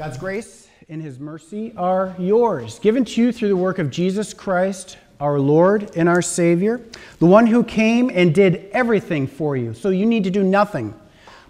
God's 0.00 0.16
grace 0.16 0.66
and 0.88 1.02
his 1.02 1.20
mercy 1.20 1.74
are 1.76 2.16
yours, 2.18 2.78
given 2.78 3.04
to 3.04 3.20
you 3.20 3.32
through 3.32 3.50
the 3.50 3.56
work 3.56 3.78
of 3.78 3.90
Jesus 3.90 4.32
Christ, 4.32 4.96
our 5.20 5.38
Lord 5.38 5.94
and 5.94 6.08
our 6.08 6.22
Savior, 6.22 6.80
the 7.18 7.26
one 7.26 7.46
who 7.46 7.62
came 7.62 8.10
and 8.10 8.34
did 8.34 8.70
everything 8.72 9.26
for 9.26 9.58
you. 9.58 9.74
So 9.74 9.90
you 9.90 10.06
need 10.06 10.24
to 10.24 10.30
do 10.30 10.42
nothing, 10.42 10.98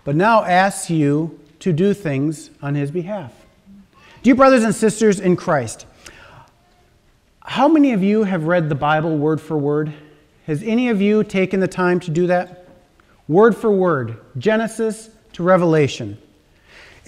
but 0.02 0.16
now 0.16 0.42
asks 0.42 0.90
you 0.90 1.38
to 1.60 1.72
do 1.72 1.94
things 1.94 2.50
on 2.60 2.74
his 2.74 2.90
behalf. 2.90 3.32
Dear 4.24 4.34
brothers 4.34 4.64
and 4.64 4.74
sisters 4.74 5.20
in 5.20 5.36
Christ, 5.36 5.86
how 7.38 7.68
many 7.68 7.92
of 7.92 8.02
you 8.02 8.24
have 8.24 8.46
read 8.46 8.68
the 8.68 8.74
Bible 8.74 9.16
word 9.16 9.40
for 9.40 9.56
word? 9.56 9.92
Has 10.48 10.60
any 10.64 10.88
of 10.88 11.00
you 11.00 11.22
taken 11.22 11.60
the 11.60 11.68
time 11.68 12.00
to 12.00 12.10
do 12.10 12.26
that? 12.26 12.66
Word 13.28 13.54
for 13.54 13.70
word, 13.70 14.18
Genesis 14.38 15.08
to 15.34 15.44
Revelation. 15.44 16.18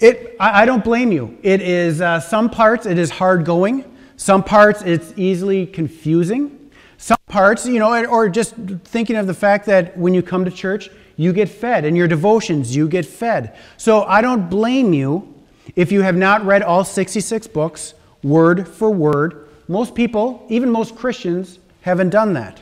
It, 0.03 0.35
I, 0.37 0.63
I 0.63 0.65
don't 0.65 0.83
blame 0.83 1.13
you. 1.13 1.37
It 1.43 1.61
is, 1.61 2.01
uh, 2.01 2.19
some 2.19 2.49
parts, 2.49 2.85
it 2.85 2.99
is 2.99 3.09
hard 3.09 3.45
going. 3.45 3.85
Some 4.17 4.43
parts, 4.43 4.81
it's 4.81 5.13
easily 5.15 5.65
confusing. 5.65 6.69
Some 6.97 7.15
parts, 7.27 7.65
you 7.65 7.79
know, 7.79 8.05
or 8.07 8.27
just 8.27 8.55
thinking 8.83 9.15
of 9.15 9.27
the 9.27 9.33
fact 9.33 9.65
that 9.67 9.97
when 9.97 10.13
you 10.13 10.21
come 10.21 10.43
to 10.43 10.51
church, 10.51 10.89
you 11.15 11.31
get 11.31 11.47
fed. 11.47 11.85
and 11.85 11.95
your 11.95 12.09
devotions, 12.09 12.75
you 12.75 12.89
get 12.89 13.05
fed. 13.05 13.55
So 13.77 14.03
I 14.03 14.19
don't 14.19 14.49
blame 14.49 14.91
you 14.91 15.33
if 15.77 15.89
you 15.89 16.01
have 16.01 16.17
not 16.17 16.45
read 16.45 16.63
all 16.63 16.83
66 16.83 17.47
books, 17.47 17.93
word 18.23 18.67
for 18.67 18.91
word. 18.91 19.47
Most 19.69 19.95
people, 19.95 20.45
even 20.49 20.69
most 20.69 20.97
Christians, 20.97 21.59
haven't 21.79 22.09
done 22.09 22.33
that. 22.33 22.61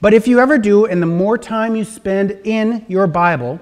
But 0.00 0.14
if 0.14 0.28
you 0.28 0.38
ever 0.38 0.56
do, 0.56 0.86
and 0.86 1.02
the 1.02 1.06
more 1.06 1.36
time 1.36 1.74
you 1.74 1.82
spend 1.82 2.30
in 2.44 2.86
your 2.86 3.08
Bible, 3.08 3.58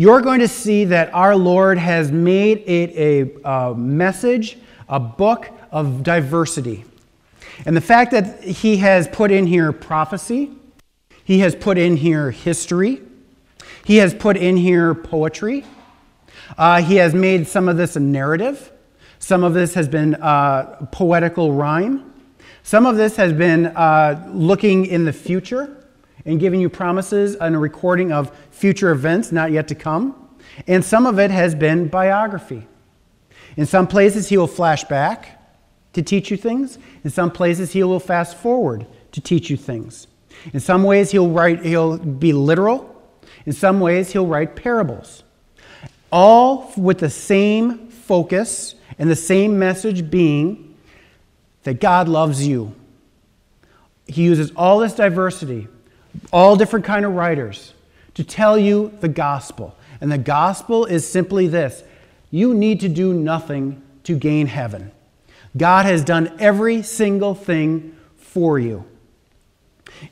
you're 0.00 0.22
going 0.22 0.40
to 0.40 0.48
see 0.48 0.86
that 0.86 1.12
our 1.12 1.36
Lord 1.36 1.76
has 1.76 2.10
made 2.10 2.64
it 2.66 2.90
a, 2.96 3.38
a 3.46 3.74
message, 3.74 4.56
a 4.88 4.98
book 4.98 5.50
of 5.70 6.02
diversity. 6.02 6.86
And 7.66 7.76
the 7.76 7.82
fact 7.82 8.12
that 8.12 8.42
He 8.42 8.78
has 8.78 9.06
put 9.08 9.30
in 9.30 9.46
here 9.46 9.72
prophecy, 9.72 10.52
He 11.22 11.40
has 11.40 11.54
put 11.54 11.76
in 11.76 11.98
here 11.98 12.30
history, 12.30 13.02
He 13.84 13.98
has 13.98 14.14
put 14.14 14.38
in 14.38 14.56
here 14.56 14.94
poetry, 14.94 15.66
uh, 16.56 16.80
He 16.80 16.96
has 16.96 17.12
made 17.12 17.46
some 17.46 17.68
of 17.68 17.76
this 17.76 17.94
a 17.94 18.00
narrative, 18.00 18.72
some 19.18 19.44
of 19.44 19.52
this 19.52 19.74
has 19.74 19.86
been 19.86 20.14
uh, 20.14 20.86
poetical 20.92 21.52
rhyme. 21.52 22.10
Some 22.62 22.86
of 22.86 22.96
this 22.96 23.16
has 23.16 23.34
been 23.34 23.66
uh, 23.66 24.30
looking 24.32 24.86
in 24.86 25.04
the 25.04 25.12
future 25.12 25.76
and 26.24 26.40
giving 26.40 26.60
you 26.60 26.68
promises 26.68 27.34
and 27.36 27.54
a 27.54 27.58
recording 27.58 28.12
of 28.12 28.36
future 28.50 28.90
events 28.90 29.32
not 29.32 29.50
yet 29.52 29.68
to 29.68 29.74
come. 29.74 30.28
And 30.66 30.84
some 30.84 31.06
of 31.06 31.18
it 31.18 31.30
has 31.30 31.54
been 31.54 31.88
biography. 31.88 32.66
In 33.56 33.66
some 33.66 33.86
places, 33.86 34.28
he 34.28 34.36
will 34.36 34.46
flash 34.46 34.84
back 34.84 35.40
to 35.92 36.02
teach 36.02 36.30
you 36.30 36.36
things. 36.36 36.78
In 37.04 37.10
some 37.10 37.30
places, 37.30 37.72
he 37.72 37.82
will 37.82 38.00
fast 38.00 38.36
forward 38.36 38.86
to 39.12 39.20
teach 39.20 39.50
you 39.50 39.56
things. 39.56 40.06
In 40.52 40.60
some 40.60 40.84
ways, 40.84 41.10
he'll, 41.10 41.28
write, 41.28 41.64
he'll 41.64 41.98
be 41.98 42.32
literal. 42.32 42.86
In 43.46 43.52
some 43.52 43.80
ways, 43.80 44.12
he'll 44.12 44.26
write 44.26 44.56
parables. 44.56 45.22
All 46.12 46.72
with 46.76 46.98
the 46.98 47.10
same 47.10 47.88
focus 47.88 48.74
and 48.98 49.10
the 49.10 49.16
same 49.16 49.58
message 49.58 50.10
being 50.10 50.76
that 51.62 51.80
God 51.80 52.08
loves 52.08 52.46
you. 52.46 52.74
He 54.06 54.22
uses 54.22 54.50
all 54.56 54.78
this 54.78 54.94
diversity, 54.94 55.68
all 56.32 56.56
different 56.56 56.84
kind 56.84 57.04
of 57.04 57.14
writers 57.14 57.74
to 58.14 58.24
tell 58.24 58.58
you 58.58 58.96
the 59.00 59.08
gospel. 59.08 59.76
And 60.00 60.10
the 60.10 60.18
gospel 60.18 60.86
is 60.86 61.06
simply 61.06 61.46
this. 61.46 61.82
You 62.30 62.54
need 62.54 62.80
to 62.80 62.88
do 62.88 63.12
nothing 63.12 63.82
to 64.04 64.16
gain 64.16 64.46
heaven. 64.46 64.92
God 65.56 65.84
has 65.86 66.04
done 66.04 66.36
every 66.38 66.82
single 66.82 67.34
thing 67.34 67.96
for 68.16 68.58
you. 68.58 68.84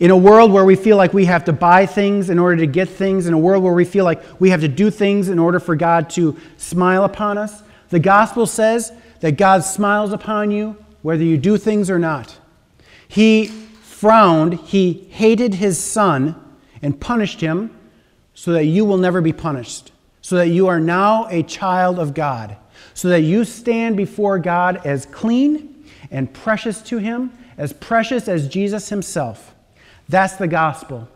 In 0.00 0.10
a 0.10 0.16
world 0.16 0.52
where 0.52 0.64
we 0.64 0.76
feel 0.76 0.96
like 0.96 1.14
we 1.14 1.24
have 1.26 1.44
to 1.44 1.52
buy 1.52 1.86
things 1.86 2.28
in 2.28 2.38
order 2.38 2.56
to 2.56 2.66
get 2.66 2.88
things, 2.88 3.26
in 3.26 3.32
a 3.32 3.38
world 3.38 3.62
where 3.62 3.72
we 3.72 3.84
feel 3.84 4.04
like 4.04 4.22
we 4.40 4.50
have 4.50 4.60
to 4.60 4.68
do 4.68 4.90
things 4.90 5.28
in 5.28 5.38
order 5.38 5.60
for 5.60 5.76
God 5.76 6.10
to 6.10 6.36
smile 6.56 7.04
upon 7.04 7.38
us, 7.38 7.62
the 7.88 8.00
gospel 8.00 8.44
says 8.44 8.92
that 9.20 9.32
God 9.38 9.64
smiles 9.64 10.12
upon 10.12 10.50
you 10.50 10.76
whether 11.02 11.22
you 11.22 11.38
do 11.38 11.56
things 11.56 11.88
or 11.88 11.98
not. 11.98 12.36
He 13.06 13.50
frowned, 13.98 14.54
he 14.54 14.92
hated 15.10 15.54
his 15.54 15.82
son 15.82 16.36
and 16.82 17.00
punished 17.00 17.40
him 17.40 17.76
so 18.34 18.52
that 18.52 18.64
you 18.64 18.84
will 18.84 18.96
never 18.98 19.20
be 19.20 19.32
punished, 19.32 19.92
so 20.20 20.36
that 20.36 20.48
you 20.48 20.68
are 20.68 20.80
now 20.80 21.26
a 21.28 21.42
child 21.42 21.98
of 21.98 22.14
God, 22.14 22.56
so 22.94 23.08
that 23.08 23.22
you 23.22 23.44
stand 23.44 23.96
before 23.96 24.38
God 24.38 24.80
as 24.86 25.06
clean 25.06 25.84
and 26.10 26.32
precious 26.32 26.80
to 26.82 26.98
him, 26.98 27.32
as 27.56 27.72
precious 27.72 28.28
as 28.28 28.48
Jesus 28.48 28.88
himself. 28.88 29.54
That's 30.08 30.36
the 30.36 30.48
gospel. 30.48 31.08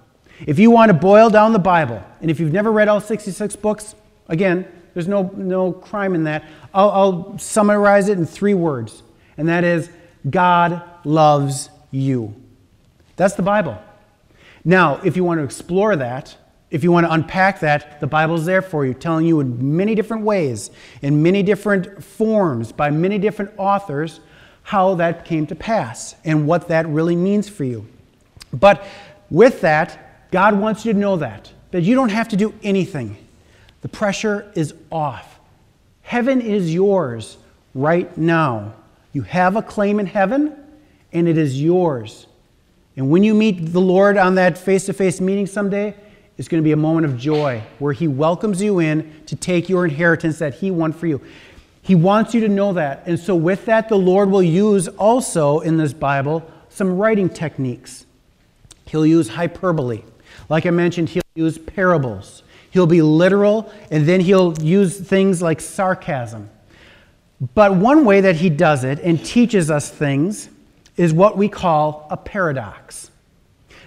If 0.47 0.59
you 0.59 0.71
want 0.71 0.91
to 0.91 0.95
boil 0.95 1.31
down 1.31 1.53
the 1.53 1.59
Bible, 1.59 2.03
and 2.21 2.31
if 2.31 2.41
you've 2.41 2.53
never 2.53 2.73
read 2.73 2.89
all 2.89 3.01
66 3.01 3.55
books, 3.57 3.95
again, 4.29 4.67
there's 4.93 5.09
no, 5.09 5.31
no 5.37 5.73
crime 5.73 6.15
in 6.15 6.25
that. 6.25 6.45
I'll, 6.75 6.91
I'll 6.91 7.39
summarize 7.39 8.09
it 8.09 8.19
in 8.19 8.27
three 8.27 8.55
words 8.55 9.03
and 9.37 9.49
that 9.49 9.65
is 9.65 9.91
God 10.29 10.83
loves 11.05 11.71
you. 11.91 12.35
That's 13.17 13.35
the 13.35 13.43
Bible. 13.43 13.81
Now, 14.65 15.01
if 15.05 15.17
you 15.17 15.25
want 15.25 15.41
to 15.41 15.45
explore 15.45 15.97
that, 15.97 16.37
if 16.71 16.83
you 16.83 16.91
want 16.91 17.07
to 17.07 17.13
unpack 17.13 17.61
that, 17.61 18.01
the 18.01 18.07
Bible's 18.07 18.47
there 18.47 18.63
for 18.63 18.87
you, 18.87 18.95
telling 18.95 19.27
you 19.27 19.41
in 19.41 19.77
many 19.77 19.95
different 19.95 20.25
ways, 20.25 20.71
in 21.03 21.23
many 21.23 21.43
different 21.43 22.03
forms, 22.03 22.73
by 22.73 22.91
many 22.91 23.19
different 23.19 23.53
authors, 23.59 24.21
how 24.63 24.95
that 24.95 25.25
came 25.25 25.47
to 25.49 25.55
pass 25.55 26.15
and 26.25 26.47
what 26.47 26.69
that 26.69 26.87
really 26.89 27.17
means 27.17 27.49
for 27.49 27.65
you. 27.65 27.87
But 28.53 28.87
with 29.31 29.61
that, 29.61 30.31
God 30.31 30.59
wants 30.59 30.87
you 30.87 30.93
to 30.93 30.99
know 30.99 31.17
that, 31.17 31.53
that 31.73 31.83
you 31.83 31.95
don't 31.95 32.11
have 32.11 32.29
to 32.29 32.37
do 32.37 32.55
anything. 32.63 33.17
The 33.83 33.89
pressure 33.89 34.51
is 34.55 34.75
off. 34.91 35.41
Heaven 36.03 36.41
is 36.41 36.73
yours 36.73 37.37
right 37.75 38.17
now. 38.17 38.75
You 39.13 39.23
have 39.23 39.57
a 39.57 39.63
claim 39.63 40.01
in 40.01 40.07
heaven, 40.07 40.57
and 41.13 41.29
it 41.29 41.37
is 41.37 41.61
yours. 41.61 42.27
And 42.97 43.11
when 43.11 43.23
you 43.23 43.35
meet 43.35 43.73
the 43.73 43.81
Lord 43.81 44.17
on 44.17 44.35
that 44.35 44.59
face 44.59 44.87
to 44.87 44.93
face 44.93 45.21
meeting 45.21 45.47
someday, 45.47 45.95
it's 46.37 46.49
going 46.49 46.63
to 46.63 46.65
be 46.65 46.73
a 46.73 46.77
moment 46.77 47.07
of 47.07 47.17
joy 47.17 47.63
where 47.79 47.93
He 47.93 48.09
welcomes 48.09 48.61
you 48.61 48.79
in 48.79 49.23
to 49.27 49.37
take 49.37 49.69
your 49.69 49.85
inheritance 49.85 50.39
that 50.39 50.55
He 50.55 50.71
won 50.71 50.93
for 50.93 51.07
you. 51.07 51.21
He 51.83 51.95
wants 51.95 52.33
you 52.33 52.41
to 52.43 52.49
know 52.49 52.73
that. 52.75 53.03
And 53.07 53.19
so, 53.19 53.35
with 53.35 53.65
that, 53.67 53.89
the 53.89 53.97
Lord 53.97 54.31
will 54.31 54.43
use 54.43 54.89
also 54.89 55.61
in 55.61 55.77
this 55.77 55.93
Bible 55.93 56.49
some 56.69 56.97
writing 56.97 57.29
techniques. 57.29 58.07
He'll 58.87 59.07
use 59.07 59.29
hyperbole. 59.29 60.03
Like 60.49 60.67
I 60.67 60.71
mentioned, 60.71 61.11
he'll 61.11 61.23
use 61.35 61.59
parables. 61.59 62.43
He'll 62.71 62.87
be 62.87 63.03
literal, 63.03 63.71
and 63.91 64.07
then 64.07 64.21
he'll 64.21 64.55
use 64.63 64.99
things 64.99 65.43
like 65.43 65.61
sarcasm. 65.61 66.49
But 67.55 67.75
one 67.75 68.05
way 68.05 68.21
that 68.21 68.37
he 68.37 68.49
does 68.49 68.85
it 68.85 69.01
and 69.01 69.23
teaches 69.25 69.71
us 69.71 69.91
things 69.91 70.49
is 70.97 71.13
what 71.13 71.37
we 71.37 71.49
call 71.49 72.07
a 72.11 72.17
paradox. 72.17 73.11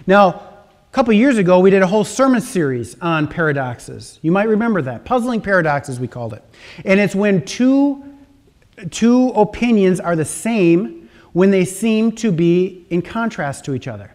Now, 0.06 0.28
a 0.28 0.92
couple 0.92 1.12
years 1.12 1.38
ago, 1.38 1.60
we 1.60 1.70
did 1.70 1.82
a 1.82 1.86
whole 1.86 2.04
sermon 2.04 2.40
series 2.40 2.98
on 3.00 3.28
paradoxes. 3.28 4.18
You 4.22 4.32
might 4.32 4.48
remember 4.48 4.82
that. 4.82 5.04
Puzzling 5.04 5.40
paradoxes, 5.40 6.00
we 6.00 6.08
called 6.08 6.32
it. 6.34 6.42
And 6.84 6.98
it's 7.00 7.14
when 7.14 7.44
two, 7.44 8.02
two 8.90 9.28
opinions 9.30 10.00
are 10.00 10.16
the 10.16 10.24
same 10.24 11.08
when 11.32 11.50
they 11.50 11.64
seem 11.64 12.12
to 12.12 12.32
be 12.32 12.86
in 12.90 13.02
contrast 13.02 13.64
to 13.66 13.74
each 13.74 13.88
other. 13.88 14.12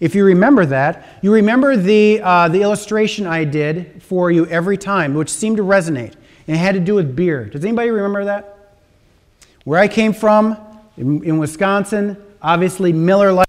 If 0.00 0.14
you 0.14 0.24
remember 0.24 0.66
that, 0.66 1.18
you 1.22 1.32
remember 1.32 1.76
the, 1.76 2.20
uh, 2.22 2.48
the 2.48 2.62
illustration 2.62 3.26
I 3.26 3.44
did 3.44 4.02
for 4.02 4.30
you 4.30 4.46
every 4.46 4.76
time, 4.76 5.14
which 5.14 5.30
seemed 5.30 5.56
to 5.58 5.62
resonate. 5.62 6.14
And 6.46 6.56
it 6.56 6.58
had 6.58 6.74
to 6.74 6.80
do 6.80 6.94
with 6.94 7.14
beer. 7.16 7.46
Does 7.46 7.64
anybody 7.64 7.90
remember 7.90 8.24
that? 8.24 8.76
Where 9.64 9.80
I 9.80 9.88
came 9.88 10.12
from, 10.12 10.56
in, 10.96 11.24
in 11.24 11.38
Wisconsin, 11.38 12.22
obviously 12.40 12.92
Miller 12.92 13.32
Lite 13.32 13.48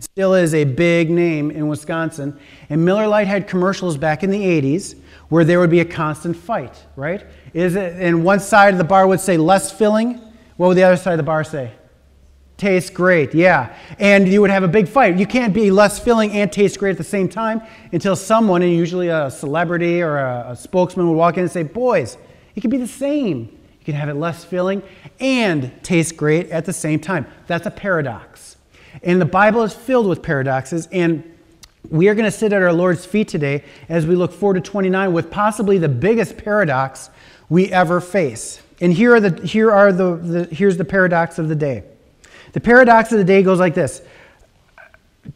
still 0.00 0.34
is 0.34 0.54
a 0.54 0.64
big 0.64 1.10
name 1.10 1.50
in 1.50 1.68
Wisconsin. 1.68 2.38
And 2.68 2.84
Miller 2.84 3.06
Lite 3.06 3.26
had 3.26 3.46
commercials 3.46 3.96
back 3.96 4.22
in 4.22 4.30
the 4.30 4.40
80s 4.40 4.98
where 5.28 5.44
there 5.44 5.60
would 5.60 5.70
be 5.70 5.80
a 5.80 5.84
constant 5.84 6.36
fight, 6.36 6.86
right? 6.96 7.24
Is 7.52 7.74
it, 7.76 7.94
and 8.00 8.24
one 8.24 8.40
side 8.40 8.74
of 8.74 8.78
the 8.78 8.84
bar 8.84 9.06
would 9.06 9.20
say 9.20 9.36
less 9.36 9.72
filling. 9.72 10.20
What 10.56 10.68
would 10.68 10.76
the 10.76 10.84
other 10.84 10.96
side 10.96 11.12
of 11.12 11.18
the 11.18 11.24
bar 11.24 11.44
say? 11.44 11.72
Tastes 12.56 12.88
great, 12.88 13.34
yeah. 13.34 13.76
And 13.98 14.26
you 14.26 14.40
would 14.40 14.50
have 14.50 14.62
a 14.62 14.68
big 14.68 14.88
fight. 14.88 15.18
You 15.18 15.26
can't 15.26 15.52
be 15.52 15.70
less 15.70 15.98
filling 15.98 16.32
and 16.32 16.50
taste 16.50 16.78
great 16.78 16.92
at 16.92 16.98
the 16.98 17.04
same 17.04 17.28
time 17.28 17.60
until 17.92 18.16
someone, 18.16 18.62
and 18.62 18.72
usually 18.72 19.08
a 19.08 19.30
celebrity 19.30 20.00
or 20.00 20.16
a, 20.16 20.52
a 20.52 20.56
spokesman, 20.56 21.08
would 21.08 21.16
walk 21.16 21.36
in 21.36 21.42
and 21.42 21.52
say, 21.52 21.62
Boys, 21.62 22.16
it 22.54 22.62
can 22.62 22.70
be 22.70 22.78
the 22.78 22.86
same. 22.86 23.55
Can 23.86 23.94
have 23.94 24.08
it 24.08 24.14
less 24.14 24.44
filling 24.44 24.82
and 25.20 25.70
taste 25.84 26.16
great 26.16 26.50
at 26.50 26.64
the 26.64 26.72
same 26.72 26.98
time. 26.98 27.24
That's 27.46 27.68
a 27.68 27.70
paradox. 27.70 28.56
And 29.04 29.20
the 29.20 29.26
Bible 29.26 29.62
is 29.62 29.74
filled 29.74 30.08
with 30.08 30.24
paradoxes. 30.24 30.88
And 30.90 31.22
we 31.88 32.08
are 32.08 32.16
going 32.16 32.24
to 32.24 32.36
sit 32.36 32.52
at 32.52 32.60
our 32.62 32.72
Lord's 32.72 33.06
feet 33.06 33.28
today 33.28 33.62
as 33.88 34.04
we 34.04 34.16
look 34.16 34.32
forward 34.32 34.54
to 34.54 34.60
29 34.60 35.12
with 35.12 35.30
possibly 35.30 35.78
the 35.78 35.88
biggest 35.88 36.36
paradox 36.36 37.10
we 37.48 37.70
ever 37.70 38.00
face. 38.00 38.60
And 38.80 38.92
here 38.92 39.14
are 39.14 39.20
the, 39.20 39.46
here 39.46 39.70
are 39.70 39.92
the, 39.92 40.16
the 40.16 40.44
here's 40.46 40.76
the 40.76 40.84
paradox 40.84 41.38
of 41.38 41.48
the 41.48 41.54
day. 41.54 41.84
The 42.54 42.60
paradox 42.60 43.12
of 43.12 43.18
the 43.18 43.24
day 43.24 43.44
goes 43.44 43.60
like 43.60 43.74
this 43.74 44.02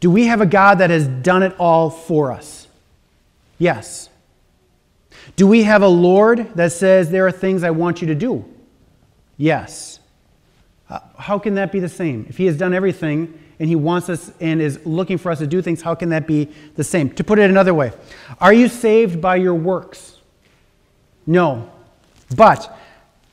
Do 0.00 0.10
we 0.10 0.26
have 0.26 0.40
a 0.40 0.46
God 0.46 0.78
that 0.78 0.90
has 0.90 1.06
done 1.06 1.44
it 1.44 1.54
all 1.56 1.88
for 1.88 2.32
us? 2.32 2.66
Yes. 3.58 4.08
Do 5.36 5.46
we 5.46 5.62
have 5.62 5.82
a 5.82 5.88
Lord 5.88 6.54
that 6.54 6.72
says, 6.72 7.10
There 7.10 7.26
are 7.26 7.32
things 7.32 7.62
I 7.62 7.70
want 7.70 8.00
you 8.00 8.08
to 8.08 8.14
do? 8.14 8.44
Yes. 9.36 10.00
Uh, 10.88 11.00
how 11.18 11.38
can 11.38 11.54
that 11.54 11.72
be 11.72 11.80
the 11.80 11.88
same? 11.88 12.26
If 12.28 12.36
He 12.36 12.46
has 12.46 12.56
done 12.56 12.74
everything 12.74 13.38
and 13.58 13.68
He 13.68 13.76
wants 13.76 14.08
us 14.08 14.32
and 14.40 14.60
is 14.60 14.84
looking 14.84 15.18
for 15.18 15.30
us 15.30 15.38
to 15.38 15.46
do 15.46 15.62
things, 15.62 15.82
how 15.82 15.94
can 15.94 16.10
that 16.10 16.26
be 16.26 16.48
the 16.74 16.84
same? 16.84 17.10
To 17.10 17.24
put 17.24 17.38
it 17.38 17.48
another 17.48 17.74
way, 17.74 17.92
are 18.40 18.52
you 18.52 18.68
saved 18.68 19.20
by 19.20 19.36
your 19.36 19.54
works? 19.54 20.18
No. 21.26 21.70
But 22.34 22.76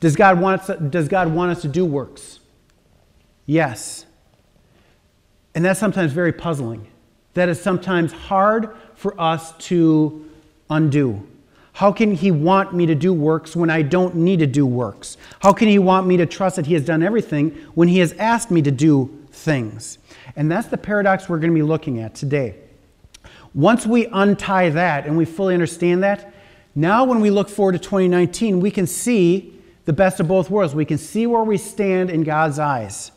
does 0.00 0.16
God 0.16 0.40
want 0.40 0.62
us, 0.62 0.78
does 0.90 1.08
God 1.08 1.32
want 1.32 1.52
us 1.52 1.62
to 1.62 1.68
do 1.68 1.84
works? 1.84 2.40
Yes. 3.46 4.06
And 5.54 5.64
that's 5.64 5.80
sometimes 5.80 6.12
very 6.12 6.32
puzzling. 6.32 6.86
That 7.34 7.48
is 7.48 7.60
sometimes 7.60 8.12
hard 8.12 8.70
for 8.94 9.18
us 9.20 9.52
to 9.66 10.28
undo. 10.70 11.26
How 11.78 11.92
can 11.92 12.12
he 12.12 12.32
want 12.32 12.74
me 12.74 12.86
to 12.86 12.94
do 12.96 13.12
works 13.12 13.54
when 13.54 13.70
I 13.70 13.82
don't 13.82 14.16
need 14.16 14.40
to 14.40 14.48
do 14.48 14.66
works? 14.66 15.16
How 15.38 15.52
can 15.52 15.68
he 15.68 15.78
want 15.78 16.08
me 16.08 16.16
to 16.16 16.26
trust 16.26 16.56
that 16.56 16.66
he 16.66 16.74
has 16.74 16.84
done 16.84 17.04
everything 17.04 17.50
when 17.76 17.86
he 17.86 18.00
has 18.00 18.14
asked 18.14 18.50
me 18.50 18.60
to 18.62 18.72
do 18.72 19.16
things? 19.30 19.98
And 20.34 20.50
that's 20.50 20.66
the 20.66 20.76
paradox 20.76 21.28
we're 21.28 21.38
going 21.38 21.52
to 21.52 21.54
be 21.54 21.62
looking 21.62 22.00
at 22.00 22.16
today. 22.16 22.56
Once 23.54 23.86
we 23.86 24.06
untie 24.06 24.70
that 24.70 25.06
and 25.06 25.16
we 25.16 25.24
fully 25.24 25.54
understand 25.54 26.02
that, 26.02 26.34
now 26.74 27.04
when 27.04 27.20
we 27.20 27.30
look 27.30 27.48
forward 27.48 27.74
to 27.74 27.78
2019, 27.78 28.58
we 28.58 28.72
can 28.72 28.88
see 28.88 29.56
the 29.84 29.92
best 29.92 30.18
of 30.18 30.26
both 30.26 30.50
worlds. 30.50 30.74
We 30.74 30.84
can 30.84 30.98
see 30.98 31.28
where 31.28 31.44
we 31.44 31.58
stand 31.58 32.10
in 32.10 32.24
God's 32.24 32.58
eyes. 32.58 33.12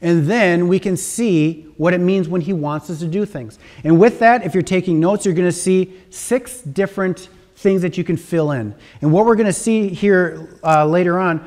And 0.00 0.28
then 0.28 0.68
we 0.68 0.78
can 0.78 0.96
see 0.96 1.62
what 1.78 1.92
it 1.92 1.98
means 1.98 2.28
when 2.28 2.42
He 2.42 2.52
wants 2.52 2.90
us 2.90 3.00
to 3.00 3.08
do 3.08 3.26
things. 3.26 3.58
And 3.82 3.98
with 3.98 4.20
that, 4.20 4.46
if 4.46 4.54
you're 4.54 4.62
taking 4.62 5.00
notes, 5.00 5.24
you're 5.24 5.34
going 5.34 5.48
to 5.48 5.52
see 5.52 6.00
six 6.10 6.60
different 6.60 7.28
things 7.56 7.82
that 7.82 7.96
you 7.96 8.04
can 8.04 8.16
fill 8.16 8.52
in. 8.52 8.74
And 9.00 9.12
what 9.12 9.26
we're 9.26 9.36
going 9.36 9.46
to 9.46 9.52
see 9.52 9.88
here 9.88 10.58
uh, 10.62 10.86
later 10.86 11.18
on, 11.18 11.46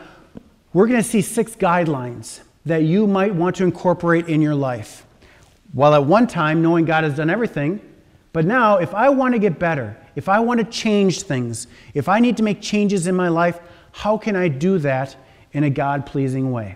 we're 0.73 0.87
going 0.87 1.01
to 1.01 1.07
see 1.07 1.21
six 1.21 1.55
guidelines 1.55 2.41
that 2.65 2.83
you 2.83 3.07
might 3.07 3.33
want 3.33 3.55
to 3.57 3.63
incorporate 3.63 4.27
in 4.27 4.41
your 4.41 4.55
life. 4.55 5.05
While 5.73 5.93
at 5.93 6.05
one 6.05 6.27
time, 6.27 6.61
knowing 6.61 6.85
God 6.85 7.03
has 7.03 7.15
done 7.15 7.29
everything, 7.29 7.81
but 8.33 8.45
now, 8.45 8.77
if 8.77 8.93
I 8.93 9.09
want 9.09 9.33
to 9.33 9.39
get 9.39 9.57
better, 9.57 9.97
if 10.15 10.29
I 10.29 10.39
want 10.39 10.59
to 10.59 10.65
change 10.65 11.23
things, 11.23 11.65
if 11.93 12.07
I 12.07 12.19
need 12.19 12.37
to 12.37 12.43
make 12.43 12.61
changes 12.61 13.07
in 13.07 13.15
my 13.15 13.29
life, 13.29 13.59
how 13.91 14.17
can 14.17 14.35
I 14.35 14.47
do 14.47 14.77
that 14.79 15.15
in 15.53 15.63
a 15.63 15.69
God 15.69 16.05
pleasing 16.05 16.51
way? 16.51 16.75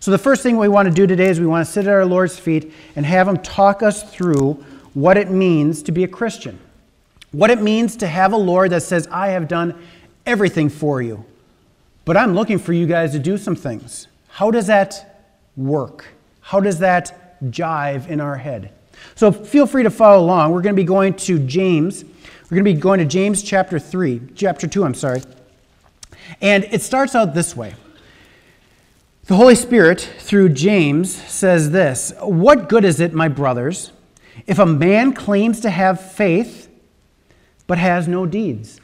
So, 0.00 0.10
the 0.10 0.18
first 0.18 0.42
thing 0.42 0.56
we 0.56 0.68
want 0.68 0.88
to 0.88 0.94
do 0.94 1.06
today 1.06 1.28
is 1.28 1.38
we 1.38 1.46
want 1.46 1.64
to 1.64 1.72
sit 1.72 1.86
at 1.86 1.92
our 1.92 2.04
Lord's 2.04 2.38
feet 2.38 2.72
and 2.96 3.06
have 3.06 3.28
Him 3.28 3.36
talk 3.38 3.82
us 3.82 4.02
through 4.12 4.54
what 4.94 5.16
it 5.16 5.30
means 5.30 5.82
to 5.84 5.92
be 5.92 6.02
a 6.02 6.08
Christian. 6.08 6.58
What 7.38 7.50
it 7.50 7.62
means 7.62 7.94
to 7.98 8.08
have 8.08 8.32
a 8.32 8.36
Lord 8.36 8.72
that 8.72 8.82
says, 8.82 9.06
I 9.12 9.28
have 9.28 9.46
done 9.46 9.80
everything 10.26 10.68
for 10.68 11.00
you, 11.00 11.24
but 12.04 12.16
I'm 12.16 12.34
looking 12.34 12.58
for 12.58 12.72
you 12.72 12.84
guys 12.84 13.12
to 13.12 13.20
do 13.20 13.38
some 13.38 13.54
things. 13.54 14.08
How 14.26 14.50
does 14.50 14.66
that 14.66 15.22
work? 15.56 16.06
How 16.40 16.58
does 16.58 16.80
that 16.80 17.40
jive 17.44 18.08
in 18.08 18.20
our 18.20 18.34
head? 18.34 18.72
So 19.14 19.30
feel 19.30 19.68
free 19.68 19.84
to 19.84 19.90
follow 19.90 20.20
along. 20.20 20.50
We're 20.50 20.62
going 20.62 20.74
to 20.74 20.82
be 20.82 20.84
going 20.84 21.14
to 21.14 21.38
James. 21.38 22.02
We're 22.02 22.56
going 22.56 22.64
to 22.64 22.74
be 22.74 22.80
going 22.80 22.98
to 22.98 23.04
James 23.04 23.40
chapter 23.44 23.78
3, 23.78 24.20
chapter 24.34 24.66
2, 24.66 24.82
I'm 24.82 24.94
sorry. 24.94 25.22
And 26.40 26.64
it 26.64 26.82
starts 26.82 27.14
out 27.14 27.34
this 27.34 27.54
way. 27.54 27.76
The 29.26 29.36
Holy 29.36 29.54
Spirit, 29.54 30.00
through 30.00 30.48
James, 30.48 31.14
says 31.14 31.70
this 31.70 32.12
What 32.20 32.68
good 32.68 32.84
is 32.84 32.98
it, 32.98 33.12
my 33.12 33.28
brothers, 33.28 33.92
if 34.48 34.58
a 34.58 34.66
man 34.66 35.12
claims 35.12 35.60
to 35.60 35.70
have 35.70 36.00
faith 36.00 36.67
but 37.68 37.78
has 37.78 38.08
no 38.08 38.26
deeds. 38.26 38.80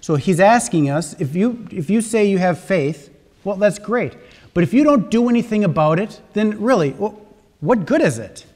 So 0.00 0.14
he's 0.14 0.40
asking 0.40 0.88
us 0.88 1.14
if 1.20 1.36
you, 1.36 1.66
if 1.70 1.90
you 1.90 2.00
say 2.00 2.24
you 2.24 2.38
have 2.38 2.58
faith, 2.58 3.14
well, 3.44 3.56
that's 3.56 3.78
great. 3.78 4.16
But 4.54 4.64
if 4.64 4.72
you 4.72 4.82
don't 4.82 5.10
do 5.10 5.28
anything 5.28 5.62
about 5.64 6.00
it, 6.00 6.20
then 6.32 6.60
really, 6.60 6.92
well, 6.92 7.20
what 7.60 7.84
good 7.84 8.00
is 8.00 8.18
it? 8.18 8.46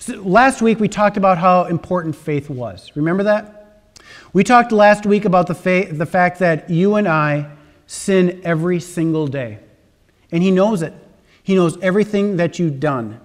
So 0.00 0.20
last 0.20 0.60
week 0.60 0.80
we 0.80 0.88
talked 0.88 1.16
about 1.16 1.38
how 1.38 1.64
important 1.66 2.16
faith 2.16 2.50
was. 2.50 2.90
Remember 2.96 3.22
that? 3.22 3.84
We 4.32 4.42
talked 4.42 4.72
last 4.72 5.06
week 5.06 5.24
about 5.24 5.46
the, 5.46 5.54
fa- 5.54 5.92
the 5.92 6.06
fact 6.06 6.38
that 6.40 6.70
you 6.70 6.96
and 6.96 7.06
I 7.06 7.50
sin 7.86 8.40
every 8.44 8.80
single 8.80 9.26
day. 9.26 9.58
And 10.32 10.42
He 10.42 10.50
knows 10.50 10.82
it. 10.82 10.94
He 11.42 11.54
knows 11.54 11.78
everything 11.82 12.38
that 12.38 12.58
you've 12.58 12.80
done. 12.80 13.20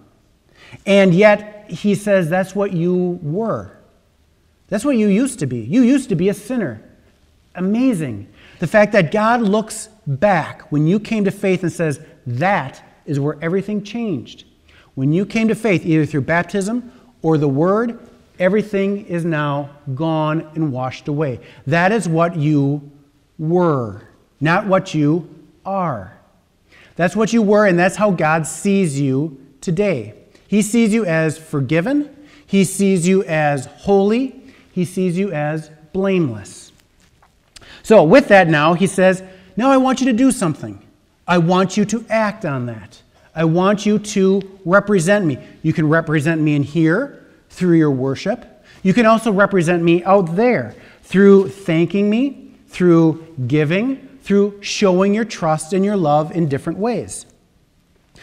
And 0.85 1.13
yet, 1.13 1.69
He 1.69 1.95
says 1.95 2.29
that's 2.29 2.53
what 2.53 2.73
you 2.73 3.19
were. 3.21 3.76
That's 4.69 4.85
what 4.85 4.97
you 4.97 5.07
used 5.07 5.39
to 5.39 5.45
be. 5.45 5.59
You 5.59 5.81
used 5.81 6.09
to 6.09 6.15
be 6.15 6.29
a 6.29 6.33
sinner. 6.33 6.81
Amazing. 7.55 8.27
The 8.59 8.67
fact 8.67 8.91
that 8.91 9.11
God 9.11 9.41
looks 9.41 9.89
back 10.05 10.71
when 10.71 10.87
you 10.87 10.99
came 10.99 11.25
to 11.25 11.31
faith 11.31 11.63
and 11.63 11.71
says, 11.71 11.99
that 12.25 12.83
is 13.05 13.19
where 13.19 13.37
everything 13.41 13.83
changed. 13.83 14.45
When 14.95 15.13
you 15.13 15.25
came 15.25 15.47
to 15.47 15.55
faith, 15.55 15.85
either 15.85 16.05
through 16.05 16.21
baptism 16.21 16.91
or 17.21 17.37
the 17.37 17.47
Word, 17.47 17.99
everything 18.39 19.05
is 19.05 19.25
now 19.25 19.69
gone 19.95 20.49
and 20.55 20.71
washed 20.71 21.07
away. 21.07 21.39
That 21.65 21.91
is 21.91 22.09
what 22.09 22.35
you 22.35 22.91
were, 23.39 24.03
not 24.41 24.67
what 24.67 24.93
you 24.93 25.29
are. 25.65 26.17
That's 26.95 27.15
what 27.15 27.31
you 27.31 27.41
were, 27.41 27.65
and 27.67 27.77
that's 27.77 27.95
how 27.95 28.11
God 28.11 28.47
sees 28.47 28.99
you 28.99 29.39
today. 29.61 30.15
He 30.47 30.61
sees 30.61 30.93
you 30.93 31.05
as 31.05 31.37
forgiven, 31.37 32.15
He 32.45 32.63
sees 32.63 33.07
you 33.07 33.23
as 33.25 33.67
holy, 33.67 34.41
he 34.77 34.85
sees 34.85 35.17
you 35.17 35.31
as 35.31 35.71
blameless. 35.91 36.71
So, 37.81 38.03
with 38.03 38.27
that, 38.27 38.47
now 38.47 38.75
he 38.75 38.85
says, 38.85 39.23
Now 39.55 39.71
I 39.71 39.77
want 39.77 40.01
you 40.01 40.05
to 40.05 40.13
do 40.13 40.31
something. 40.31 40.79
I 41.27 41.39
want 41.39 41.77
you 41.77 41.83
to 41.85 42.05
act 42.11 42.45
on 42.45 42.67
that. 42.67 43.01
I 43.33 43.45
want 43.45 43.87
you 43.87 43.97
to 43.97 44.59
represent 44.65 45.25
me. 45.25 45.39
You 45.63 45.73
can 45.73 45.89
represent 45.89 46.41
me 46.41 46.55
in 46.55 46.61
here 46.61 47.25
through 47.49 47.77
your 47.77 47.89
worship. 47.89 48.63
You 48.83 48.93
can 48.93 49.07
also 49.07 49.31
represent 49.31 49.81
me 49.81 50.03
out 50.03 50.35
there 50.35 50.75
through 51.01 51.49
thanking 51.49 52.07
me, 52.07 52.53
through 52.67 53.25
giving, 53.47 53.95
through 54.21 54.61
showing 54.61 55.15
your 55.15 55.25
trust 55.25 55.73
and 55.73 55.83
your 55.83 55.97
love 55.97 56.31
in 56.33 56.47
different 56.49 56.77
ways. 56.77 57.25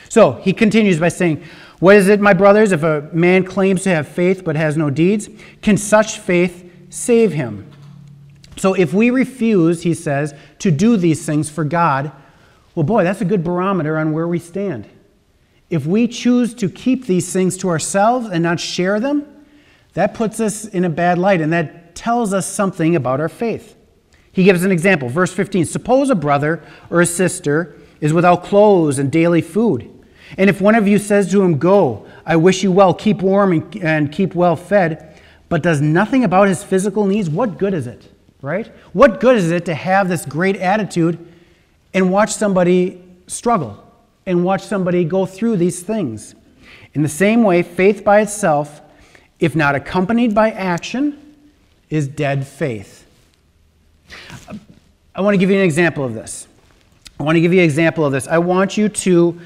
So 0.09 0.35
he 0.35 0.53
continues 0.53 1.01
by 1.01 1.09
saying, 1.09 1.43
what 1.85 1.97
is 1.97 2.09
it, 2.09 2.19
my 2.19 2.33
brothers, 2.33 2.73
if 2.73 2.83
a 2.83 3.11
man 3.13 3.45
claims 3.45 3.83
to 3.83 3.91
have 3.91 4.09
faith 4.09 4.43
but 4.43 4.57
has 4.57 4.75
no 4.75 4.89
deeds? 4.89 5.29
Can 5.61 5.77
such 5.77 6.19
faith 6.19 6.73
save 6.89 7.35
him? 7.35 7.71
So 8.57 8.73
if 8.73 8.95
we 8.95 9.11
refuse, 9.11 9.83
he 9.83 9.93
says, 9.93 10.33
to 10.61 10.71
do 10.71 10.97
these 10.97 11.27
things 11.27 11.51
for 11.51 11.63
God, 11.63 12.11
well, 12.75 12.85
boy, 12.85 13.05
that's 13.05 13.21
a 13.21 13.27
good 13.27 13.45
barometer 13.45 13.99
on 13.99 14.13
where 14.13 14.27
we 14.27 14.39
stand. 14.39 14.89
If 15.69 15.85
we 15.85 16.09
choose 16.09 16.55
to 16.55 16.71
keep 16.71 17.05
these 17.05 17.31
things 17.31 17.55
to 17.59 17.69
ourselves 17.69 18.29
and 18.31 18.43
not 18.43 18.61
share 18.61 18.99
them, 18.99 19.45
that 19.93 20.15
puts 20.15 20.41
us 20.41 20.65
in 20.65 20.87
a 20.87 20.89
bad 20.89 21.19
light 21.19 21.43
and 21.43 21.53
that 21.53 21.95
tells 21.95 22.33
us 22.33 22.47
something 22.47 22.97
about 22.97 23.21
our 23.21 23.29
faith. 23.29 23.77
He 24.33 24.45
gives 24.45 24.65
an 24.65 24.73
example. 24.73 25.11
Verse 25.11 25.35
15 25.35 25.67
Suppose 25.67 26.09
a 26.09 26.15
brother 26.15 26.65
or 26.89 27.03
a 27.03 27.07
sister 27.07 27.79
is 28.01 28.15
without 28.15 28.43
clothes 28.43 28.99
and 28.99 29.13
daily 29.13 29.43
food. 29.43 29.94
And 30.39 30.51
if 30.51 30.61
one 30.61 30.75
of 30.75 30.89
you 30.89 30.99
says 30.99 31.31
to 31.31 31.43
him, 31.43 31.59
Go, 31.59 32.07
I 32.27 32.37
wish 32.37 32.63
you 32.63 32.73
well, 32.73 32.95
keep 32.95 33.23
warm 33.23 33.53
and, 33.53 33.77
and 33.77 34.13
keep 34.13 34.35
well 34.35 34.57
fed, 34.57 35.21
but 35.49 35.63
does 35.63 35.81
nothing 35.81 36.25
about 36.25 36.49
his 36.49 36.65
physical 36.65 37.07
needs, 37.07 37.31
what 37.31 37.59
good 37.59 37.75
is 37.75 37.87
it? 37.87 38.11
Right? 38.43 38.67
What 38.93 39.21
good 39.21 39.37
is 39.37 39.51
it 39.51 39.65
to 39.67 39.75
have 39.75 40.09
this 40.09 40.25
great 40.27 40.57
attitude 40.57 41.19
and 41.93 42.11
watch 42.11 42.33
somebody 42.33 43.03
struggle 43.27 43.83
and 44.27 44.45
watch 44.45 44.63
somebody 44.63 45.05
go 45.05 45.27
through 45.27 45.57
these 45.57 45.83
things? 45.83 46.35
In 46.95 47.03
the 47.03 47.09
same 47.09 47.43
way, 47.43 47.63
faith 47.63 48.05
by 48.05 48.21
itself, 48.21 48.81
if 49.39 49.55
not 49.57 49.75
accompanied 49.75 50.35
by 50.35 50.51
action, 50.51 51.37
is 51.91 52.09
dead 52.09 52.47
faith. 52.47 53.07
I 55.15 55.21
want 55.21 55.35
to 55.35 55.39
give 55.39 55.51
you 55.51 55.57
an 55.57 55.65
example 55.65 56.05
of 56.05 56.15
this. 56.15 56.49
I 57.19 57.23
want 57.23 57.37
to 57.37 57.41
give 57.41 57.53
you 57.53 57.61
an 57.61 57.65
example 57.65 58.05
of 58.05 58.13
this. 58.13 58.27
I 58.27 58.39
want 58.39 58.77
you 58.77 58.89
to 58.89 59.41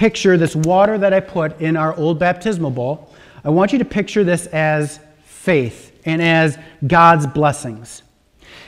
picture 0.00 0.38
this 0.38 0.56
water 0.56 0.96
that 0.96 1.12
I 1.12 1.20
put 1.20 1.60
in 1.60 1.76
our 1.76 1.94
old 1.94 2.18
baptismal 2.18 2.70
bowl. 2.70 3.12
I 3.44 3.50
want 3.50 3.70
you 3.74 3.78
to 3.80 3.84
picture 3.84 4.24
this 4.24 4.46
as 4.46 4.98
faith 5.24 5.94
and 6.06 6.22
as 6.22 6.56
God's 6.86 7.26
blessings. 7.26 8.02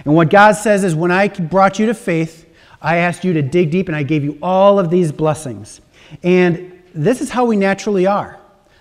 And 0.05 0.15
what 0.15 0.29
God 0.29 0.53
says 0.53 0.85
is 0.85 0.95
when 0.95 1.11
I 1.11 1.29
brought 1.29 1.79
you 1.79 1.87
to 1.87 1.95
faith, 1.95 2.47
I 2.83 2.97
asked 2.99 3.25
you 3.25 3.33
to 3.33 3.41
dig 3.41 3.71
deep 3.71 3.89
and 3.89 3.97
I 3.97 4.03
gave 4.03 4.23
you 4.23 4.39
all 4.43 4.79
of 4.79 4.91
these 4.91 5.11
blessings. 5.11 5.81
And 6.23 6.83
this 6.95 7.23
is 7.23 7.31
how 7.31 7.47
we 7.47 7.57
naturally 7.57 8.07
are. 8.07 8.39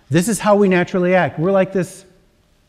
This 0.10 0.28
is 0.28 0.38
how 0.38 0.58
we 0.58 0.68
naturally 0.68 1.16
act. 1.16 1.40
We're 1.40 1.54
like 1.54 1.72
this 1.72 2.04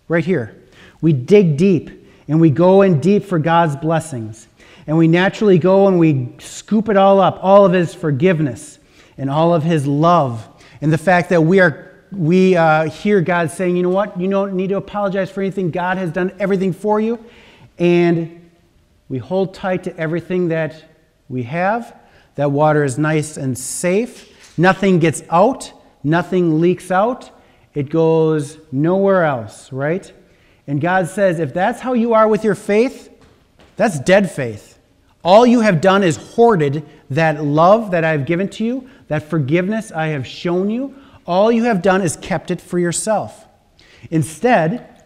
right 0.06 0.24
here. 0.24 0.62
We 1.00 1.12
dig 1.12 1.56
deep 1.56 1.90
and 2.28 2.40
we 2.40 2.50
go 2.50 2.82
in 2.82 3.00
deep 3.00 3.24
for 3.24 3.40
God's 3.40 3.74
blessings. 3.74 4.46
And 4.86 4.96
we 4.96 5.08
naturally 5.08 5.58
go 5.58 5.88
and 5.88 5.98
we 5.98 6.28
scoop 6.38 6.88
it 6.88 6.96
all 6.96 7.18
up, 7.18 7.40
all 7.42 7.66
of 7.66 7.72
His 7.72 7.92
forgiveness 7.92 8.71
and 9.16 9.30
all 9.30 9.54
of 9.54 9.62
His 9.62 9.86
love, 9.86 10.48
and 10.80 10.92
the 10.92 10.98
fact 10.98 11.28
that 11.30 11.42
we 11.42 11.60
are 11.60 11.90
we 12.10 12.56
uh, 12.56 12.90
hear 12.90 13.22
God 13.22 13.50
saying, 13.50 13.76
you 13.76 13.82
know 13.82 13.88
what, 13.88 14.20
you 14.20 14.28
don't 14.28 14.54
need 14.54 14.68
to 14.68 14.76
apologize 14.76 15.30
for 15.30 15.40
anything. 15.40 15.70
God 15.70 15.96
has 15.96 16.10
done 16.10 16.34
everything 16.38 16.72
for 16.72 17.00
you, 17.00 17.18
and 17.78 18.50
we 19.08 19.18
hold 19.18 19.54
tight 19.54 19.84
to 19.84 19.96
everything 19.96 20.48
that 20.48 20.84
we 21.28 21.44
have. 21.44 21.96
That 22.34 22.50
water 22.50 22.84
is 22.84 22.98
nice 22.98 23.36
and 23.36 23.56
safe. 23.56 24.58
Nothing 24.58 24.98
gets 24.98 25.22
out. 25.30 25.72
Nothing 26.04 26.60
leaks 26.60 26.90
out. 26.90 27.30
It 27.74 27.88
goes 27.88 28.58
nowhere 28.70 29.24
else, 29.24 29.72
right? 29.72 30.12
And 30.66 30.80
God 30.80 31.08
says, 31.08 31.40
if 31.40 31.54
that's 31.54 31.80
how 31.80 31.94
you 31.94 32.14
are 32.14 32.28
with 32.28 32.44
your 32.44 32.54
faith, 32.54 33.10
that's 33.76 33.98
dead 34.00 34.30
faith. 34.30 34.78
All 35.24 35.46
you 35.46 35.60
have 35.60 35.80
done 35.80 36.02
is 36.02 36.16
hoarded 36.16 36.84
that 37.10 37.42
love 37.44 37.92
that 37.92 38.04
I 38.04 38.10
have 38.10 38.26
given 38.26 38.48
to 38.50 38.64
you, 38.64 38.88
that 39.12 39.28
forgiveness 39.28 39.92
I 39.92 40.06
have 40.06 40.26
shown 40.26 40.70
you. 40.70 40.94
All 41.26 41.52
you 41.52 41.64
have 41.64 41.82
done 41.82 42.00
is 42.00 42.16
kept 42.16 42.50
it 42.50 42.62
for 42.62 42.78
yourself. 42.78 43.46
Instead, 44.10 45.04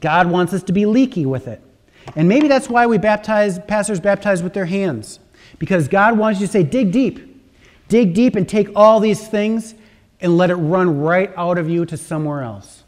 God 0.00 0.30
wants 0.30 0.54
us 0.54 0.62
to 0.62 0.72
be 0.72 0.86
leaky 0.86 1.26
with 1.26 1.48
it. 1.48 1.60
And 2.16 2.30
maybe 2.30 2.48
that's 2.48 2.70
why 2.70 2.86
we 2.86 2.96
baptize, 2.96 3.58
pastors 3.58 4.00
baptize 4.00 4.42
with 4.42 4.54
their 4.54 4.64
hands. 4.64 5.20
Because 5.58 5.86
God 5.86 6.16
wants 6.16 6.40
you 6.40 6.46
to 6.46 6.50
say, 6.50 6.62
dig 6.62 6.92
deep. 6.92 7.44
Dig 7.88 8.14
deep 8.14 8.36
and 8.36 8.48
take 8.48 8.70
all 8.74 9.00
these 9.00 9.28
things 9.28 9.74
and 10.22 10.38
let 10.38 10.48
it 10.48 10.54
run 10.54 11.00
right 11.00 11.30
out 11.36 11.58
of 11.58 11.68
you 11.68 11.84
to 11.84 11.98
somewhere 11.98 12.40
else. 12.40 12.84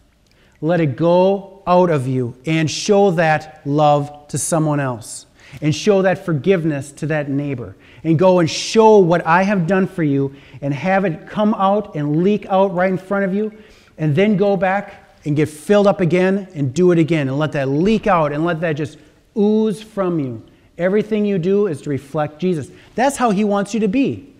Let 0.62 0.80
it 0.80 0.96
go 0.96 1.62
out 1.66 1.90
of 1.90 2.08
you 2.08 2.38
and 2.46 2.70
show 2.70 3.10
that 3.10 3.60
love 3.66 4.28
to 4.28 4.38
someone 4.38 4.80
else 4.80 5.26
and 5.60 5.74
show 5.74 6.02
that 6.02 6.24
forgiveness 6.24 6.92
to 6.92 7.06
that 7.06 7.28
neighbor 7.28 7.74
and 8.02 8.18
go 8.18 8.38
and 8.38 8.50
show 8.50 8.98
what 8.98 9.24
I 9.26 9.42
have 9.42 9.66
done 9.66 9.86
for 9.86 10.02
you 10.02 10.34
and 10.60 10.72
have 10.74 11.04
it 11.04 11.26
come 11.26 11.54
out 11.54 11.94
and 11.94 12.22
leak 12.22 12.46
out 12.46 12.74
right 12.74 12.90
in 12.90 12.98
front 12.98 13.24
of 13.24 13.34
you 13.34 13.52
and 13.98 14.14
then 14.14 14.36
go 14.36 14.56
back 14.56 15.18
and 15.24 15.34
get 15.36 15.48
filled 15.48 15.86
up 15.86 16.00
again 16.00 16.48
and 16.54 16.74
do 16.74 16.92
it 16.92 16.98
again 16.98 17.28
and 17.28 17.38
let 17.38 17.52
that 17.52 17.68
leak 17.68 18.06
out 18.06 18.32
and 18.32 18.44
let 18.44 18.60
that 18.60 18.74
just 18.74 18.98
ooze 19.36 19.82
from 19.82 20.18
you. 20.18 20.42
Everything 20.76 21.24
you 21.24 21.38
do 21.38 21.66
is 21.66 21.80
to 21.82 21.90
reflect 21.90 22.38
Jesus. 22.38 22.70
That's 22.94 23.16
how 23.16 23.30
he 23.30 23.44
wants 23.44 23.74
you 23.74 23.80
to 23.80 23.88
be. 23.88 24.32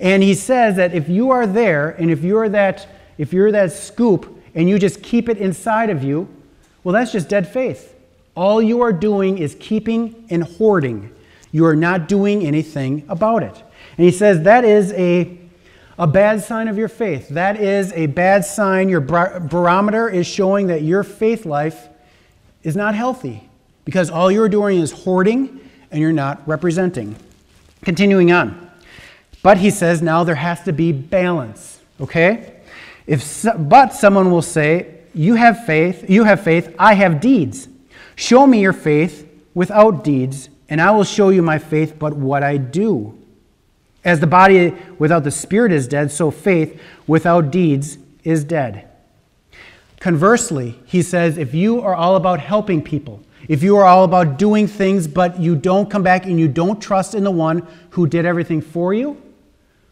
And 0.00 0.22
he 0.22 0.34
says 0.34 0.76
that 0.76 0.94
if 0.94 1.08
you 1.08 1.30
are 1.30 1.46
there 1.46 1.90
and 1.90 2.10
if 2.10 2.22
you're 2.22 2.48
that 2.48 2.88
if 3.18 3.32
you're 3.32 3.52
that 3.52 3.72
scoop 3.72 4.42
and 4.54 4.68
you 4.68 4.78
just 4.78 5.02
keep 5.02 5.28
it 5.28 5.36
inside 5.36 5.90
of 5.90 6.02
you, 6.02 6.28
well 6.82 6.94
that's 6.94 7.12
just 7.12 7.28
dead 7.28 7.46
faith. 7.46 7.94
All 8.34 8.62
you 8.62 8.80
are 8.80 8.92
doing 8.92 9.38
is 9.38 9.56
keeping 9.60 10.26
and 10.30 10.42
hoarding. 10.42 11.14
You 11.50 11.66
are 11.66 11.76
not 11.76 12.08
doing 12.08 12.46
anything 12.46 13.04
about 13.08 13.42
it. 13.42 13.62
And 13.98 14.06
he 14.06 14.10
says 14.10 14.42
that 14.42 14.64
is 14.64 14.92
a, 14.92 15.38
a 15.98 16.06
bad 16.06 16.42
sign 16.42 16.68
of 16.68 16.78
your 16.78 16.88
faith. 16.88 17.28
That 17.28 17.60
is 17.60 17.92
a 17.92 18.06
bad 18.06 18.44
sign. 18.44 18.88
Your 18.88 19.00
barometer 19.00 20.08
is 20.08 20.26
showing 20.26 20.68
that 20.68 20.82
your 20.82 21.02
faith 21.02 21.44
life 21.44 21.88
is 22.62 22.74
not 22.74 22.94
healthy 22.94 23.48
because 23.84 24.08
all 24.08 24.30
you're 24.30 24.48
doing 24.48 24.78
is 24.78 24.92
hoarding 24.92 25.60
and 25.90 26.00
you're 26.00 26.12
not 26.12 26.46
representing. 26.48 27.16
Continuing 27.84 28.32
on. 28.32 28.70
But 29.42 29.58
he 29.58 29.70
says 29.70 30.00
now 30.00 30.24
there 30.24 30.36
has 30.36 30.62
to 30.62 30.72
be 30.72 30.92
balance, 30.92 31.80
okay? 32.00 32.60
If 33.06 33.22
so, 33.22 33.58
but 33.58 33.92
someone 33.92 34.30
will 34.30 34.42
say, 34.42 34.86
"You 35.12 35.34
have 35.34 35.66
faith, 35.66 36.08
you 36.08 36.24
have 36.24 36.40
faith, 36.40 36.74
I 36.78 36.94
have 36.94 37.20
deeds." 37.20 37.68
Show 38.16 38.46
me 38.46 38.60
your 38.60 38.72
faith 38.72 39.28
without 39.54 40.04
deeds, 40.04 40.48
and 40.68 40.80
I 40.80 40.90
will 40.90 41.04
show 41.04 41.28
you 41.28 41.42
my 41.42 41.58
faith, 41.58 41.98
but 41.98 42.16
what 42.16 42.42
I 42.42 42.56
do. 42.56 43.18
As 44.04 44.20
the 44.20 44.26
body 44.26 44.74
without 44.98 45.24
the 45.24 45.30
spirit 45.30 45.72
is 45.72 45.86
dead, 45.86 46.10
so 46.10 46.30
faith 46.30 46.80
without 47.06 47.50
deeds 47.50 47.98
is 48.24 48.44
dead. 48.44 48.88
Conversely, 50.00 50.80
he 50.84 51.02
says, 51.02 51.38
if 51.38 51.54
you 51.54 51.80
are 51.80 51.94
all 51.94 52.16
about 52.16 52.40
helping 52.40 52.82
people, 52.82 53.22
if 53.48 53.62
you 53.62 53.76
are 53.76 53.84
all 53.84 54.04
about 54.04 54.38
doing 54.38 54.66
things, 54.66 55.06
but 55.06 55.38
you 55.38 55.54
don't 55.54 55.90
come 55.90 56.02
back 56.02 56.26
and 56.26 56.38
you 56.38 56.48
don't 56.48 56.80
trust 56.80 57.14
in 57.14 57.24
the 57.24 57.30
one 57.30 57.66
who 57.90 58.06
did 58.06 58.24
everything 58.24 58.60
for 58.60 58.92
you, 58.94 59.20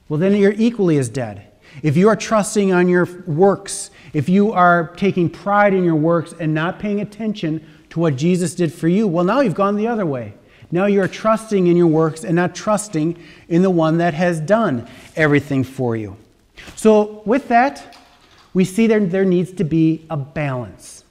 well, 0.08 0.18
then 0.18 0.34
you're 0.34 0.54
equally 0.56 0.98
as 0.98 1.08
dead. 1.08 1.46
If 1.82 1.96
you 1.96 2.08
are 2.08 2.16
trusting 2.16 2.72
on 2.72 2.88
your 2.88 3.04
works, 3.26 3.90
if 4.12 4.28
you 4.28 4.52
are 4.52 4.88
taking 4.96 5.30
pride 5.30 5.72
in 5.72 5.84
your 5.84 5.94
works 5.94 6.34
and 6.40 6.52
not 6.52 6.80
paying 6.80 7.00
attention 7.00 7.64
to 7.90 8.00
what 8.00 8.16
Jesus 8.16 8.54
did 8.54 8.72
for 8.72 8.88
you, 8.88 9.06
well, 9.06 9.24
now 9.24 9.40
you've 9.40 9.54
gone 9.54 9.76
the 9.76 9.86
other 9.86 10.06
way. 10.06 10.34
Now 10.70 10.86
you're 10.86 11.08
trusting 11.08 11.66
in 11.66 11.76
your 11.76 11.88
works 11.88 12.24
and 12.24 12.36
not 12.36 12.54
trusting 12.54 13.16
in 13.48 13.62
the 13.62 13.70
one 13.70 13.98
that 13.98 14.14
has 14.14 14.40
done 14.40 14.88
everything 15.16 15.64
for 15.64 15.96
you. 15.96 16.16
So, 16.76 17.22
with 17.24 17.48
that, 17.48 17.96
we 18.54 18.64
see 18.64 18.86
that 18.86 19.10
there 19.10 19.24
needs 19.24 19.52
to 19.52 19.64
be 19.64 20.04
a 20.08 20.16
balance. 20.16 21.04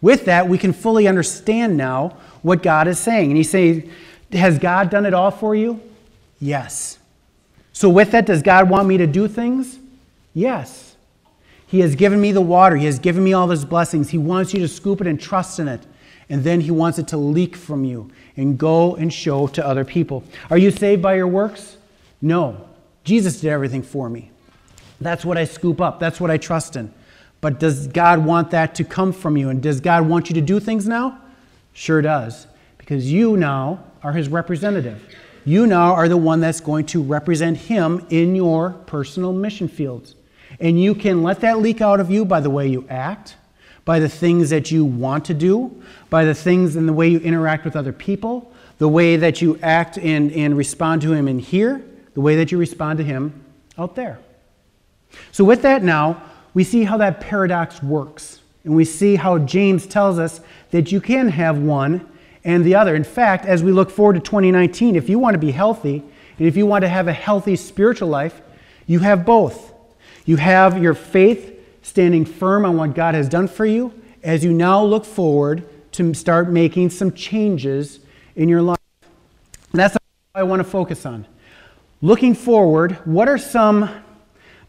With 0.00 0.24
that, 0.24 0.48
we 0.48 0.56
can 0.56 0.72
fully 0.72 1.06
understand 1.06 1.76
now 1.76 2.16
what 2.42 2.62
God 2.62 2.88
is 2.88 2.98
saying. 2.98 3.30
And 3.30 3.36
He's 3.36 3.50
saying, 3.50 3.90
Has 4.32 4.58
God 4.58 4.88
done 4.88 5.04
it 5.04 5.12
all 5.12 5.30
for 5.30 5.54
you? 5.54 5.80
Yes. 6.40 6.98
So, 7.72 7.90
with 7.90 8.12
that, 8.12 8.24
does 8.26 8.42
God 8.42 8.70
want 8.70 8.88
me 8.88 8.96
to 8.98 9.06
do 9.06 9.28
things? 9.28 9.78
Yes. 10.32 10.96
He 11.66 11.80
has 11.80 11.94
given 11.94 12.20
me 12.20 12.32
the 12.32 12.40
water. 12.40 12.76
He 12.76 12.86
has 12.86 12.98
given 12.98 13.22
me 13.22 13.32
all 13.32 13.48
his 13.48 13.64
blessings. 13.64 14.10
He 14.10 14.18
wants 14.18 14.52
you 14.52 14.60
to 14.60 14.68
scoop 14.68 15.00
it 15.00 15.06
and 15.06 15.20
trust 15.20 15.60
in 15.60 15.68
it. 15.68 15.80
And 16.30 16.44
then 16.44 16.62
he 16.62 16.70
wants 16.70 16.98
it 16.98 17.08
to 17.08 17.18
leak 17.18 17.56
from 17.56 17.84
you 17.84 18.10
and 18.36 18.56
go 18.56 18.94
and 18.94 19.12
show 19.12 19.48
to 19.48 19.66
other 19.66 19.84
people. 19.84 20.24
Are 20.48 20.56
you 20.56 20.70
saved 20.70 21.02
by 21.02 21.16
your 21.16 21.26
works? 21.26 21.76
No. 22.22 22.68
Jesus 23.04 23.40
did 23.40 23.50
everything 23.50 23.82
for 23.82 24.08
me. 24.08 24.30
That's 25.00 25.24
what 25.24 25.36
I 25.36 25.44
scoop 25.44 25.80
up. 25.80 25.98
That's 26.00 26.20
what 26.20 26.30
I 26.30 26.36
trust 26.36 26.76
in. 26.76 26.94
But 27.40 27.58
does 27.58 27.88
God 27.88 28.24
want 28.24 28.50
that 28.52 28.74
to 28.76 28.84
come 28.84 29.12
from 29.12 29.36
you? 29.36 29.48
And 29.48 29.62
does 29.62 29.80
God 29.80 30.06
want 30.08 30.28
you 30.28 30.34
to 30.34 30.40
do 30.40 30.60
things 30.60 30.86
now? 30.86 31.18
Sure 31.72 32.02
does. 32.02 32.46
Because 32.78 33.10
you 33.10 33.36
now 33.36 33.82
are 34.02 34.12
his 34.12 34.28
representative. 34.28 35.02
You 35.44 35.66
now 35.66 35.94
are 35.94 36.08
the 36.08 36.16
one 36.16 36.40
that's 36.40 36.60
going 36.60 36.86
to 36.86 37.02
represent 37.02 37.56
him 37.56 38.06
in 38.10 38.36
your 38.36 38.70
personal 38.86 39.32
mission 39.32 39.68
fields. 39.68 40.14
And 40.60 40.80
you 40.80 40.94
can 40.94 41.22
let 41.22 41.40
that 41.40 41.58
leak 41.58 41.80
out 41.80 41.98
of 42.00 42.10
you 42.10 42.24
by 42.24 42.40
the 42.40 42.50
way 42.50 42.68
you 42.68 42.86
act, 42.90 43.36
by 43.90 43.98
the 43.98 44.08
things 44.08 44.50
that 44.50 44.70
you 44.70 44.84
want 44.84 45.24
to 45.24 45.34
do, 45.34 45.82
by 46.10 46.24
the 46.24 46.32
things 46.32 46.76
and 46.76 46.88
the 46.88 46.92
way 46.92 47.08
you 47.08 47.18
interact 47.18 47.64
with 47.64 47.74
other 47.74 47.92
people, 47.92 48.52
the 48.78 48.86
way 48.86 49.16
that 49.16 49.42
you 49.42 49.58
act 49.64 49.98
and, 49.98 50.30
and 50.30 50.56
respond 50.56 51.02
to 51.02 51.12
Him 51.12 51.26
in 51.26 51.40
here, 51.40 51.84
the 52.14 52.20
way 52.20 52.36
that 52.36 52.52
you 52.52 52.58
respond 52.58 52.98
to 52.98 53.04
Him 53.04 53.44
out 53.76 53.96
there. 53.96 54.20
So, 55.32 55.42
with 55.42 55.62
that 55.62 55.82
now, 55.82 56.22
we 56.54 56.62
see 56.62 56.84
how 56.84 56.98
that 56.98 57.20
paradox 57.20 57.82
works. 57.82 58.38
And 58.62 58.76
we 58.76 58.84
see 58.84 59.16
how 59.16 59.38
James 59.38 59.88
tells 59.88 60.20
us 60.20 60.40
that 60.70 60.92
you 60.92 61.00
can 61.00 61.28
have 61.28 61.58
one 61.58 62.08
and 62.44 62.64
the 62.64 62.76
other. 62.76 62.94
In 62.94 63.02
fact, 63.02 63.44
as 63.44 63.64
we 63.64 63.72
look 63.72 63.90
forward 63.90 64.12
to 64.12 64.20
2019, 64.20 64.94
if 64.94 65.08
you 65.08 65.18
want 65.18 65.34
to 65.34 65.40
be 65.40 65.50
healthy 65.50 66.04
and 66.38 66.46
if 66.46 66.56
you 66.56 66.64
want 66.64 66.82
to 66.82 66.88
have 66.88 67.08
a 67.08 67.12
healthy 67.12 67.56
spiritual 67.56 68.06
life, 68.06 68.40
you 68.86 69.00
have 69.00 69.26
both. 69.26 69.72
You 70.26 70.36
have 70.36 70.80
your 70.80 70.94
faith 70.94 71.49
standing 71.90 72.24
firm 72.24 72.64
on 72.64 72.76
what 72.76 72.94
God 72.94 73.16
has 73.16 73.28
done 73.28 73.48
for 73.48 73.66
you 73.66 73.92
as 74.22 74.44
you 74.44 74.52
now 74.52 74.80
look 74.80 75.04
forward 75.04 75.64
to 75.90 76.14
start 76.14 76.48
making 76.48 76.88
some 76.88 77.12
changes 77.12 77.98
in 78.36 78.48
your 78.48 78.62
life. 78.62 78.78
And 79.02 79.80
that's 79.80 79.94
what 79.94 80.02
I 80.36 80.44
want 80.44 80.60
to 80.60 80.64
focus 80.64 81.04
on. 81.04 81.26
Looking 82.00 82.34
forward, 82.34 82.92
what 83.04 83.28
are 83.28 83.38
some 83.38 83.90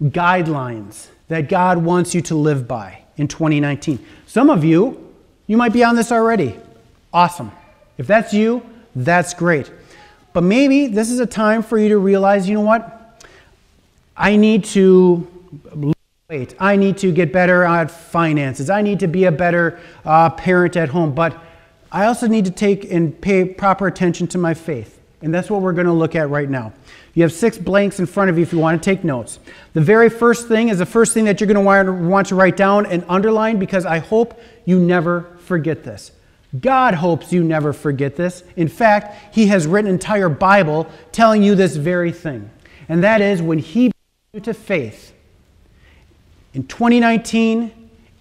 guidelines 0.02 1.10
that 1.28 1.48
God 1.48 1.78
wants 1.78 2.16
you 2.16 2.22
to 2.24 2.36
live 2.36 2.68
by 2.68 3.04
in 3.18 3.28
2019? 3.28 4.04
Some 4.26 4.50
of 4.50 4.64
you, 4.64 5.14
you 5.46 5.58
might 5.58 5.74
be 5.74 5.84
on 5.84 5.96
this 5.96 6.12
already. 6.12 6.56
Awesome. 7.14 7.52
If 8.00 8.08
that's 8.08 8.34
you, 8.34 8.66
that's 8.96 9.36
great. 9.36 9.72
But 10.34 10.42
maybe 10.42 10.88
this 10.88 11.12
is 11.12 11.20
a 11.20 11.28
time 11.28 11.62
for 11.62 11.78
you 11.78 11.90
to 11.90 12.00
realize, 12.00 12.50
you 12.50 12.56
know 12.56 12.62
what? 12.62 13.22
I 14.18 14.38
need 14.38 14.64
to 14.66 15.28
Wait, 16.32 16.56
I 16.62 16.78
need 16.78 16.98
to 17.00 17.12
get 17.12 17.34
better 17.34 17.66
at 17.66 17.92
finances. 17.92 18.70
I 18.70 18.82
need 18.82 19.02
to 19.02 19.08
be 19.08 19.26
a 19.26 19.34
better 19.34 19.82
uh, 20.06 20.30
parent 20.30 20.78
at 20.78 20.88
home. 20.88 21.14
But 21.14 21.38
I 21.92 22.06
also 22.06 22.26
need 22.26 22.46
to 22.46 22.52
take 22.52 22.90
and 22.90 23.20
pay 23.20 23.44
proper 23.44 23.86
attention 23.86 24.28
to 24.28 24.38
my 24.38 24.54
faith. 24.54 25.02
And 25.22 25.34
that's 25.34 25.50
what 25.50 25.62
we're 25.62 25.74
going 25.74 25.88
to 25.88 25.92
look 25.92 26.16
at 26.16 26.30
right 26.30 26.50
now. 26.50 26.72
You 27.16 27.24
have 27.24 27.34
six 27.34 27.58
blanks 27.58 28.00
in 28.00 28.06
front 28.06 28.30
of 28.30 28.38
you 28.38 28.44
if 28.44 28.54
you 28.54 28.60
want 28.60 28.82
to 28.82 28.90
take 28.90 29.04
notes. 29.04 29.40
The 29.74 29.82
very 29.82 30.10
first 30.10 30.48
thing 30.48 30.70
is 30.70 30.78
the 30.78 30.86
first 30.86 31.14
thing 31.14 31.26
that 31.26 31.42
you're 31.42 31.52
going 31.52 31.86
to 31.86 31.92
want 31.92 32.28
to 32.28 32.36
write 32.36 32.56
down 32.56 32.86
and 32.86 33.04
underline 33.10 33.60
because 33.60 33.86
I 33.86 33.98
hope 33.98 34.40
you 34.64 34.80
never 34.80 35.36
forget 35.40 35.84
this. 35.84 36.14
God 36.62 36.94
hopes 36.94 37.34
you 37.34 37.44
never 37.44 37.74
forget 37.74 38.16
this. 38.16 38.46
In 38.56 38.70
fact, 38.70 39.36
He 39.36 39.48
has 39.48 39.68
written 39.68 39.90
an 39.90 39.96
entire 39.96 40.30
Bible 40.30 40.90
telling 41.12 41.44
you 41.44 41.56
this 41.56 41.76
very 41.76 42.14
thing. 42.14 42.50
And 42.88 43.04
that 43.04 43.20
is 43.20 43.42
when 43.42 43.60
He 43.60 43.92
brings 43.92 44.32
you 44.32 44.40
to 44.40 44.54
faith, 44.54 45.12
In 46.54 46.68
2019, 46.68 47.72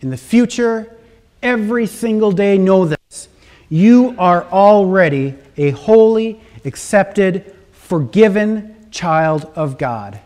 in 0.00 0.10
the 0.10 0.16
future, 0.16 0.96
every 1.42 1.87
single 1.87 2.32
day, 2.32 2.58
know 2.58 2.87
this. 2.87 3.28
You 3.68 4.14
are 4.18 4.44
already 4.44 5.34
a 5.56 5.70
holy, 5.70 6.40
accepted, 6.64 7.54
forgiven 7.72 8.76
child 8.90 9.50
of 9.54 9.78
God. 9.78 10.20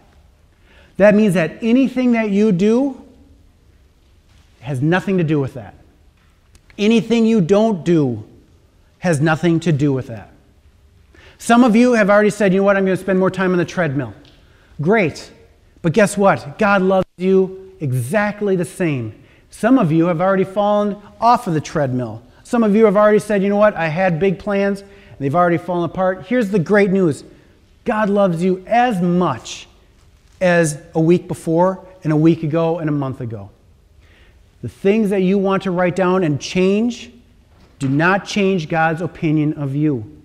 That 0.97 1.15
means 1.15 1.35
that 1.35 1.59
anything 1.63 2.13
that 2.13 2.31
you 2.31 2.53
do 2.53 3.03
has 4.61 4.81
nothing 4.81 5.19
to 5.19 5.25
do 5.25 5.41
with 5.41 5.55
that. 5.55 5.75
Anything 6.79 7.27
you 7.27 7.41
don't 7.41 7.85
do 7.85 8.25
has 8.99 9.21
nothing 9.21 9.61
to 9.61 9.73
do 9.73 9.93
with 9.93 10.07
that. 10.07 10.31
Some 11.39 11.65
of 11.65 11.77
you 11.77 11.93
have 11.93 12.09
already 12.09 12.31
said, 12.31 12.53
you 12.55 12.61
know 12.61 12.65
what, 12.65 12.77
I'm 12.77 12.85
going 12.85 12.97
to 12.97 13.03
spend 13.03 13.19
more 13.19 13.31
time 13.31 13.53
on 13.53 13.59
the 13.59 13.65
treadmill. 13.65 14.15
Great. 14.81 15.31
But 15.83 15.93
guess 15.93 16.17
what? 16.17 16.59
God 16.59 16.81
loves 16.81 17.07
you 17.19 17.64
exactly 17.81 18.57
the 18.57 18.65
same. 18.65 19.15
Some 19.51 19.79
of 19.79 19.93
you 19.93 20.07
have 20.07 20.21
already 20.21 20.45
fallen 20.45 20.97
off 21.21 21.47
of 21.47 21.55
the 21.55 21.61
treadmill. 21.61 22.23
Some 22.43 22.63
of 22.63 22.75
you 22.75 22.85
have 22.85 22.97
already 22.97 23.19
said, 23.19 23.43
you 23.43 23.49
know 23.49 23.57
what, 23.57 23.75
I 23.75 23.89
had 23.89 24.19
big 24.19 24.39
plans, 24.39 24.81
and 24.81 25.19
they've 25.19 25.35
already 25.35 25.59
fallen 25.59 25.89
apart. 25.89 26.27
Here's 26.27 26.51
the 26.51 26.59
great 26.59 26.91
news 26.91 27.25
God 27.85 28.11
loves 28.11 28.43
you 28.43 28.65
as 28.67 29.01
much 29.01 29.69
as 30.41 30.83
a 30.95 31.01
week 31.01 31.29
before, 31.29 31.87
and 32.03 32.13
a 32.13 32.17
week 32.17 32.43
ago, 32.43 32.79
and 32.79 32.89
a 32.89 32.93
month 32.93 33.21
ago. 33.21 33.51
The 34.61 34.69
things 34.69 35.11
that 35.11 35.23
you 35.23 35.39
want 35.39 35.63
to 35.63 35.71
write 35.71 35.97
down 35.97 36.25
and 36.25 36.41
change 36.41 37.11
do 37.79 37.89
not 37.89 38.27
change 38.27 38.69
God's 38.69 39.01
opinion 39.01 39.55
of 39.55 39.75
you. 39.75 40.23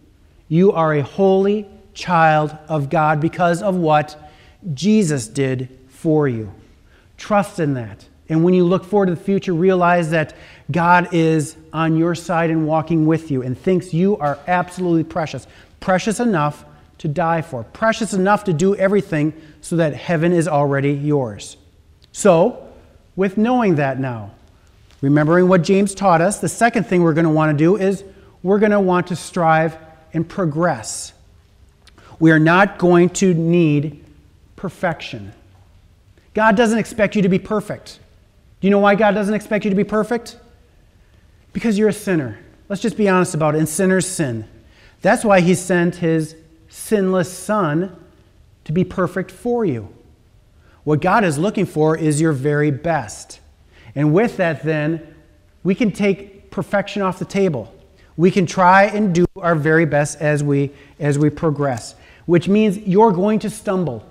You 0.49 0.71
are 0.71 0.93
a 0.93 1.01
holy 1.01 1.67
child 1.93 2.57
of 2.67 2.89
God 2.89 3.21
because 3.21 3.61
of 3.61 3.75
what 3.75 4.31
Jesus 4.73 5.27
did 5.27 5.69
for 5.87 6.27
you. 6.27 6.53
Trust 7.19 7.59
in 7.59 7.75
that. 7.75 8.07
And 8.29 8.43
when 8.43 8.53
you 8.53 8.63
look 8.63 8.85
forward 8.85 9.07
to 9.07 9.15
the 9.15 9.21
future, 9.21 9.53
realize 9.53 10.11
that 10.11 10.35
God 10.71 11.13
is 11.13 11.57
on 11.73 11.97
your 11.97 12.15
side 12.15 12.49
and 12.49 12.65
walking 12.65 13.05
with 13.05 13.29
you 13.29 13.41
and 13.41 13.57
thinks 13.57 13.93
you 13.93 14.17
are 14.17 14.39
absolutely 14.47 15.03
precious. 15.03 15.45
Precious 15.79 16.19
enough 16.19 16.63
to 16.99 17.07
die 17.07 17.41
for, 17.41 17.63
precious 17.63 18.13
enough 18.13 18.45
to 18.45 18.53
do 18.53 18.75
everything 18.75 19.33
so 19.61 19.75
that 19.77 19.93
heaven 19.93 20.31
is 20.31 20.47
already 20.47 20.93
yours. 20.93 21.57
So, 22.11 22.67
with 23.15 23.37
knowing 23.37 23.75
that 23.75 23.99
now, 23.99 24.31
remembering 25.01 25.47
what 25.47 25.61
James 25.61 25.93
taught 25.93 26.21
us, 26.21 26.39
the 26.39 26.49
second 26.49 26.85
thing 26.85 27.03
we're 27.03 27.13
going 27.13 27.25
to 27.25 27.31
want 27.31 27.57
to 27.57 27.57
do 27.57 27.77
is 27.77 28.03
we're 28.43 28.59
going 28.59 28.71
to 28.71 28.79
want 28.79 29.07
to 29.07 29.15
strive 29.15 29.77
and 30.13 30.27
progress. 30.27 31.13
We 32.19 32.31
are 32.31 32.39
not 32.39 32.77
going 32.77 33.09
to 33.11 33.33
need 33.33 34.05
perfection. 34.55 35.33
God 36.39 36.55
doesn't 36.55 36.79
expect 36.79 37.17
you 37.17 37.21
to 37.23 37.27
be 37.27 37.37
perfect. 37.37 37.99
Do 38.61 38.67
you 38.67 38.71
know 38.71 38.79
why 38.79 38.95
God 38.95 39.11
doesn't 39.11 39.33
expect 39.33 39.65
you 39.65 39.71
to 39.71 39.75
be 39.75 39.83
perfect? 39.83 40.39
Because 41.51 41.77
you're 41.77 41.89
a 41.89 41.93
sinner. 41.93 42.39
Let's 42.69 42.81
just 42.81 42.95
be 42.95 43.09
honest 43.09 43.33
about 43.35 43.55
it. 43.55 43.57
And 43.57 43.67
sinners 43.67 44.07
sin. 44.07 44.47
That's 45.01 45.25
why 45.25 45.41
He 45.41 45.53
sent 45.53 45.97
His 45.97 46.37
sinless 46.69 47.29
Son 47.29 47.93
to 48.63 48.71
be 48.71 48.85
perfect 48.85 49.31
for 49.31 49.65
you. 49.65 49.93
What 50.85 51.01
God 51.01 51.25
is 51.25 51.37
looking 51.37 51.65
for 51.65 51.97
is 51.97 52.21
your 52.21 52.31
very 52.31 52.71
best. 52.71 53.41
And 53.93 54.13
with 54.13 54.37
that, 54.37 54.63
then, 54.63 55.13
we 55.65 55.75
can 55.75 55.91
take 55.91 56.51
perfection 56.51 57.01
off 57.01 57.19
the 57.19 57.25
table. 57.25 57.75
We 58.15 58.31
can 58.31 58.45
try 58.45 58.85
and 58.85 59.13
do 59.13 59.25
our 59.35 59.55
very 59.55 59.83
best 59.83 60.21
as 60.21 60.41
we, 60.41 60.71
as 61.01 61.19
we 61.19 61.31
progress, 61.31 61.95
which 62.27 62.47
means 62.47 62.77
you're 62.77 63.11
going 63.11 63.39
to 63.39 63.49
stumble. 63.49 64.08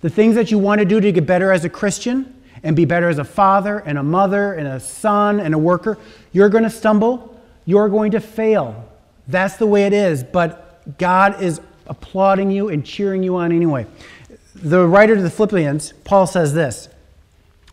The 0.00 0.10
things 0.10 0.34
that 0.36 0.50
you 0.50 0.58
want 0.58 0.80
to 0.80 0.84
do 0.84 1.00
to 1.00 1.12
get 1.12 1.26
better 1.26 1.52
as 1.52 1.64
a 1.64 1.68
Christian 1.68 2.34
and 2.62 2.74
be 2.74 2.84
better 2.84 3.08
as 3.08 3.18
a 3.18 3.24
father 3.24 3.78
and 3.80 3.98
a 3.98 4.02
mother 4.02 4.54
and 4.54 4.66
a 4.66 4.80
son 4.80 5.40
and 5.40 5.54
a 5.54 5.58
worker, 5.58 5.98
you're 6.32 6.48
going 6.48 6.64
to 6.64 6.70
stumble. 6.70 7.40
You're 7.64 7.88
going 7.88 8.12
to 8.12 8.20
fail. 8.20 8.88
That's 9.26 9.56
the 9.56 9.66
way 9.66 9.84
it 9.84 9.92
is. 9.92 10.22
But 10.22 10.98
God 10.98 11.42
is 11.42 11.60
applauding 11.86 12.50
you 12.50 12.68
and 12.68 12.84
cheering 12.84 13.22
you 13.22 13.36
on 13.36 13.52
anyway 13.52 13.86
the 14.62 14.86
writer 14.86 15.14
to 15.14 15.22
the 15.22 15.30
Philippians, 15.30 15.92
Paul 16.04 16.26
says 16.26 16.52
this 16.52 16.88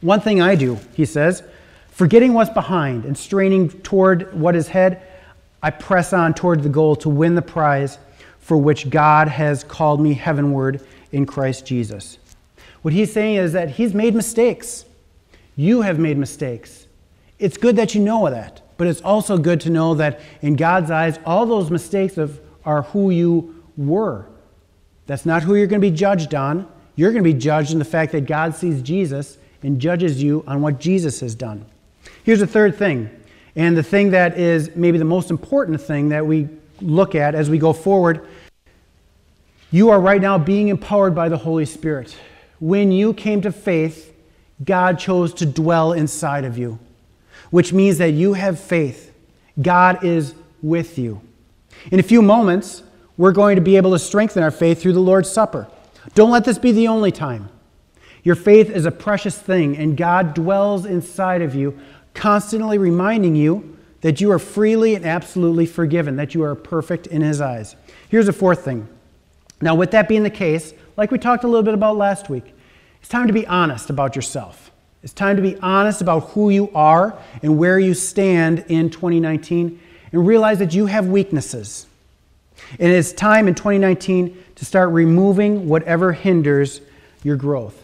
One 0.02 0.22
thing 0.22 0.42
I 0.42 0.56
do, 0.56 0.80
he 0.94 1.06
says, 1.06 1.44
forgetting 1.90 2.34
what's 2.34 2.50
behind 2.50 3.06
and 3.06 3.18
straining 3.18 3.70
toward 3.70 4.34
what 4.34 4.56
is 4.56 4.68
ahead, 4.68 5.02
I 5.64 5.72
press 5.72 6.14
on 6.14 6.34
toward 6.34 6.64
the 6.64 6.70
goal 6.70 6.96
to 6.98 7.10
win 7.10 7.36
the 7.36 7.42
prize 7.42 7.98
for 8.40 8.58
which 8.58 8.90
God 8.90 9.28
has 9.28 9.64
called 9.64 10.00
me 10.00 10.14
heavenward 10.14 10.86
in 11.12 11.26
Christ 11.26 11.66
Jesus. 11.66 12.18
What 12.82 12.94
he's 12.94 13.12
saying 13.12 13.36
is 13.36 13.54
that 13.54 13.72
he's 13.72 13.94
made 13.94 14.16
mistakes. 14.16 14.86
You 15.56 15.82
have 15.82 15.98
made 16.00 16.18
mistakes. 16.18 16.88
It's 17.40 17.58
good 17.58 17.76
that 17.78 17.96
you 17.96 18.02
know 18.02 18.30
that, 18.30 18.62
but 18.78 18.88
it's 18.88 19.02
also 19.02 19.38
good 19.38 19.62
to 19.62 19.70
know 19.70 19.96
that 19.96 20.20
in 20.42 20.56
God's 20.56 20.92
eyes, 20.92 21.20
all 21.26 21.46
those 21.46 21.72
mistakes 21.72 22.18
of, 22.18 22.40
are 22.64 22.84
who 22.84 23.10
you 23.10 23.64
were. 23.78 24.26
That's 25.08 25.26
not 25.26 25.44
who 25.44 25.56
you're 25.56 25.68
going 25.68 25.82
to 25.82 25.92
be 25.92 25.96
judged 25.96 26.34
on. 26.34 26.68
You're 26.96 27.12
going 27.12 27.24
to 27.24 27.34
be 27.34 27.38
judged 27.38 27.72
in 27.72 27.80
the 27.80 27.86
fact 27.86 28.12
that 28.14 28.26
God 28.26 28.56
sees 28.56 28.82
Jesus 28.82 29.38
and 29.64 29.80
judges 29.80 30.22
you 30.22 30.44
on 30.48 30.62
what 30.62 30.80
Jesus 30.80 31.20
has 31.20 31.36
done. 31.36 31.66
Here's 32.24 32.40
the 32.40 32.48
third 32.48 32.76
thing, 32.76 33.10
and 33.56 33.76
the 33.76 33.84
thing 33.84 34.12
that 34.12 34.38
is 34.38 34.76
maybe 34.76 34.98
the 34.98 35.06
most 35.06 35.30
important 35.30 35.82
thing 35.82 36.10
that 36.10 36.26
we 36.26 36.48
look 36.82 37.16
at 37.16 37.36
as 37.36 37.50
we 37.50 37.58
go 37.58 37.74
forward. 37.74 38.28
You 39.72 39.90
are 39.90 40.00
right 40.00 40.22
now 40.22 40.38
being 40.38 40.68
empowered 40.68 41.16
by 41.16 41.30
the 41.30 41.38
Holy 41.38 41.66
Spirit. 41.66 42.16
When 42.60 42.92
you 42.92 43.14
came 43.14 43.42
to 43.42 43.52
faith, 43.52 44.14
God 44.64 45.00
chose 45.00 45.34
to 45.36 45.46
dwell 45.46 45.92
inside 45.92 46.46
of 46.46 46.58
you, 46.58 46.80
which 47.50 47.74
means 47.74 47.98
that 47.98 48.12
you 48.12 48.34
have 48.34 48.60
faith. 48.60 49.14
God 49.62 50.04
is 50.04 50.36
with 50.62 50.98
you. 50.98 51.22
In 51.92 52.00
a 52.00 52.04
few 52.04 52.22
moments, 52.22 52.84
we're 53.18 53.32
going 53.32 53.56
to 53.56 53.62
be 53.62 53.78
able 53.78 53.92
to 53.92 54.00
strengthen 54.00 54.44
our 54.44 54.52
faith 54.52 54.82
through 54.82 54.94
the 54.94 55.00
Lord's 55.00 55.30
Supper. 55.30 55.68
Don't 56.14 56.32
let 56.32 56.46
this 56.46 56.58
be 56.58 56.72
the 56.72 56.88
only 56.88 57.12
time. 57.12 57.50
Your 58.24 58.36
faith 58.36 58.70
is 58.70 58.86
a 58.86 58.92
precious 58.92 59.38
thing, 59.38 59.78
and 59.78 59.98
God 59.98 60.34
dwells 60.34 60.86
inside 60.86 61.42
of 61.42 61.54
you, 61.54 61.80
constantly 62.14 62.78
reminding 62.78 63.36
you 63.36 63.78
that 64.02 64.22
you 64.22 64.32
are 64.32 64.40
freely 64.40 64.96
and 64.96 65.06
absolutely 65.06 65.66
forgiven, 65.66 66.16
that 66.16 66.34
you 66.34 66.44
are 66.44 66.56
perfect 66.56 67.08
in 67.08 67.22
His 67.22 67.42
eyes. 67.42 67.76
Here's 68.10 68.28
a 68.28 68.34
fourth 68.34 68.64
thing. 68.64 68.88
Now, 69.62 69.76
with 69.76 69.92
that 69.92 70.08
being 70.08 70.24
the 70.24 70.30
case, 70.30 70.74
like 70.98 71.12
we 71.12 71.18
talked 71.18 71.44
a 71.44 71.48
little 71.48 71.64
bit 71.64 71.74
about 71.74 71.98
last 71.98 72.30
week, 72.30 72.54
it's 73.00 73.10
time 73.10 73.28
to 73.28 73.34
be 73.34 73.46
honest 73.48 73.90
about 73.90 74.16
yourself. 74.16 74.72
It's 75.04 75.14
time 75.14 75.36
to 75.36 75.42
be 75.42 75.56
honest 75.58 76.02
about 76.02 76.30
who 76.30 76.50
you 76.50 76.72
are 76.74 77.18
and 77.44 77.58
where 77.58 77.78
you 77.78 77.94
stand 77.94 78.66
in 78.70 78.90
2019 78.90 79.80
and 80.12 80.28
realize 80.28 80.60
that 80.60 80.74
you 80.74 80.88
have 80.88 81.08
weaknesses. 81.08 81.86
And 82.80 82.92
it's 82.92 83.14
time 83.14 83.48
in 83.48 83.54
2019 83.54 84.44
to 84.56 84.66
start 84.66 84.90
removing 84.90 85.68
whatever 85.70 86.14
hinders 86.14 86.82
your 87.24 87.36
growth. 87.36 87.80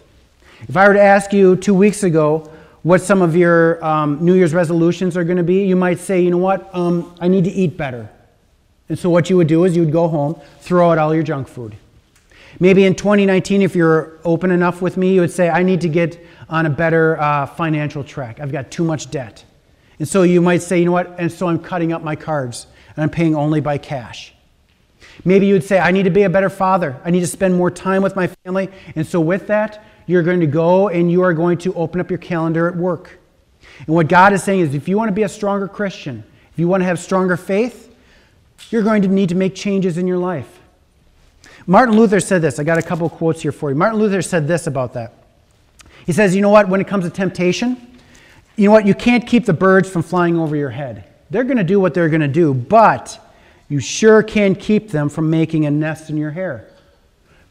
If 0.67 0.75
I 0.75 0.87
were 0.87 0.93
to 0.93 1.01
ask 1.01 1.33
you 1.33 1.55
two 1.55 1.73
weeks 1.73 2.03
ago 2.03 2.51
what 2.83 3.01
some 3.01 3.21
of 3.21 3.35
your 3.35 3.83
um, 3.85 4.23
New 4.25 4.33
Year's 4.33 4.53
resolutions 4.53 5.15
are 5.15 5.23
going 5.23 5.37
to 5.37 5.43
be, 5.43 5.65
you 5.65 5.75
might 5.75 5.99
say, 5.99 6.21
you 6.21 6.31
know 6.31 6.37
what, 6.37 6.73
um, 6.73 7.13
I 7.19 7.27
need 7.27 7.43
to 7.43 7.51
eat 7.51 7.77
better. 7.77 8.09
And 8.91 8.99
so 8.99 9.09
what 9.09 9.29
you 9.29 9.37
would 9.37 9.47
do 9.47 9.63
is 9.63 9.73
you 9.73 9.85
would 9.85 9.93
go 9.93 10.09
home, 10.09 10.37
throw 10.59 10.91
out 10.91 10.97
all 10.97 11.15
your 11.15 11.23
junk 11.23 11.47
food. 11.47 11.77
Maybe 12.59 12.83
in 12.83 12.93
2019, 12.93 13.61
if 13.61 13.73
you're 13.73 14.19
open 14.25 14.51
enough 14.51 14.81
with 14.81 14.97
me, 14.97 15.13
you 15.13 15.21
would 15.21 15.31
say, 15.31 15.49
I 15.49 15.63
need 15.63 15.79
to 15.79 15.87
get 15.87 16.19
on 16.49 16.65
a 16.65 16.69
better 16.69 17.17
uh, 17.17 17.45
financial 17.45 18.03
track. 18.03 18.41
I've 18.41 18.51
got 18.51 18.69
too 18.69 18.83
much 18.83 19.09
debt. 19.09 19.45
And 19.99 20.05
so 20.05 20.23
you 20.23 20.41
might 20.41 20.61
say, 20.61 20.77
you 20.77 20.83
know 20.83 20.91
what, 20.91 21.17
and 21.17 21.31
so 21.31 21.47
I'm 21.47 21.57
cutting 21.57 21.93
up 21.93 22.03
my 22.03 22.17
cards 22.17 22.67
and 22.93 23.01
I'm 23.01 23.09
paying 23.09 23.33
only 23.33 23.61
by 23.61 23.77
cash. 23.77 24.33
Maybe 25.23 25.45
you 25.45 25.53
would 25.53 25.63
say, 25.63 25.79
I 25.79 25.91
need 25.91 26.03
to 26.03 26.09
be 26.09 26.23
a 26.23 26.29
better 26.29 26.49
father. 26.49 26.99
I 27.05 27.11
need 27.11 27.21
to 27.21 27.27
spend 27.27 27.55
more 27.55 27.71
time 27.71 28.01
with 28.01 28.17
my 28.17 28.27
family. 28.43 28.67
And 28.97 29.07
so, 29.07 29.21
with 29.21 29.47
that, 29.47 29.85
you're 30.05 30.21
going 30.21 30.41
to 30.41 30.47
go 30.47 30.89
and 30.89 31.09
you 31.09 31.21
are 31.21 31.33
going 31.33 31.59
to 31.59 31.73
open 31.75 32.01
up 32.01 32.11
your 32.11 32.19
calendar 32.19 32.67
at 32.67 32.75
work. 32.75 33.19
And 33.87 33.95
what 33.95 34.09
God 34.09 34.33
is 34.33 34.43
saying 34.43 34.59
is, 34.59 34.75
if 34.75 34.89
you 34.89 34.97
want 34.97 35.07
to 35.07 35.15
be 35.15 35.23
a 35.23 35.29
stronger 35.29 35.69
Christian, 35.69 36.25
if 36.51 36.59
you 36.59 36.67
want 36.67 36.81
to 36.81 36.85
have 36.85 36.99
stronger 36.99 37.37
faith, 37.37 37.87
you're 38.69 38.83
going 38.83 39.01
to 39.01 39.07
need 39.07 39.29
to 39.29 39.35
make 39.35 39.55
changes 39.55 39.97
in 39.97 40.07
your 40.07 40.17
life. 40.17 40.59
Martin 41.67 41.95
Luther 41.95 42.19
said 42.19 42.41
this. 42.41 42.59
I 42.59 42.63
got 42.63 42.77
a 42.77 42.81
couple 42.81 43.09
quotes 43.09 43.41
here 43.41 43.51
for 43.51 43.69
you. 43.69 43.75
Martin 43.75 43.99
Luther 43.99 44.21
said 44.21 44.47
this 44.47 44.67
about 44.67 44.93
that. 44.93 45.13
He 46.05 46.13
says, 46.13 46.35
You 46.35 46.41
know 46.41 46.49
what? 46.49 46.67
When 46.67 46.81
it 46.81 46.87
comes 46.87 47.05
to 47.05 47.09
temptation, 47.09 47.99
you 48.55 48.65
know 48.65 48.71
what? 48.71 48.85
You 48.85 48.93
can't 48.93 49.25
keep 49.25 49.45
the 49.45 49.53
birds 49.53 49.89
from 49.89 50.03
flying 50.03 50.37
over 50.37 50.55
your 50.55 50.69
head. 50.69 51.05
They're 51.29 51.43
going 51.43 51.57
to 51.57 51.63
do 51.63 51.79
what 51.79 51.93
they're 51.93 52.09
going 52.09 52.21
to 52.21 52.27
do, 52.27 52.53
but 52.53 53.19
you 53.69 53.79
sure 53.79 54.21
can 54.21 54.55
keep 54.55 54.89
them 54.89 55.07
from 55.07 55.29
making 55.29 55.65
a 55.65 55.71
nest 55.71 56.09
in 56.09 56.17
your 56.17 56.31
hair. 56.31 56.67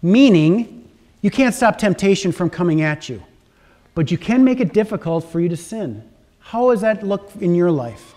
Meaning, 0.03 0.89
you 1.23 1.31
can't 1.31 1.55
stop 1.55 1.79
temptation 1.79 2.33
from 2.33 2.51
coming 2.51 2.83
at 2.83 3.09
you, 3.09 3.23
but 3.95 4.11
you 4.11 4.19
can 4.19 4.45
make 4.45 4.61
it 4.61 4.73
difficult 4.73 5.25
for 5.25 5.41
you 5.41 5.49
to 5.49 5.57
sin. 5.57 6.07
How 6.41 6.71
does 6.71 6.83
that 6.83 7.03
look 7.03 7.31
in 7.41 7.55
your 7.55 7.71
life? 7.71 8.15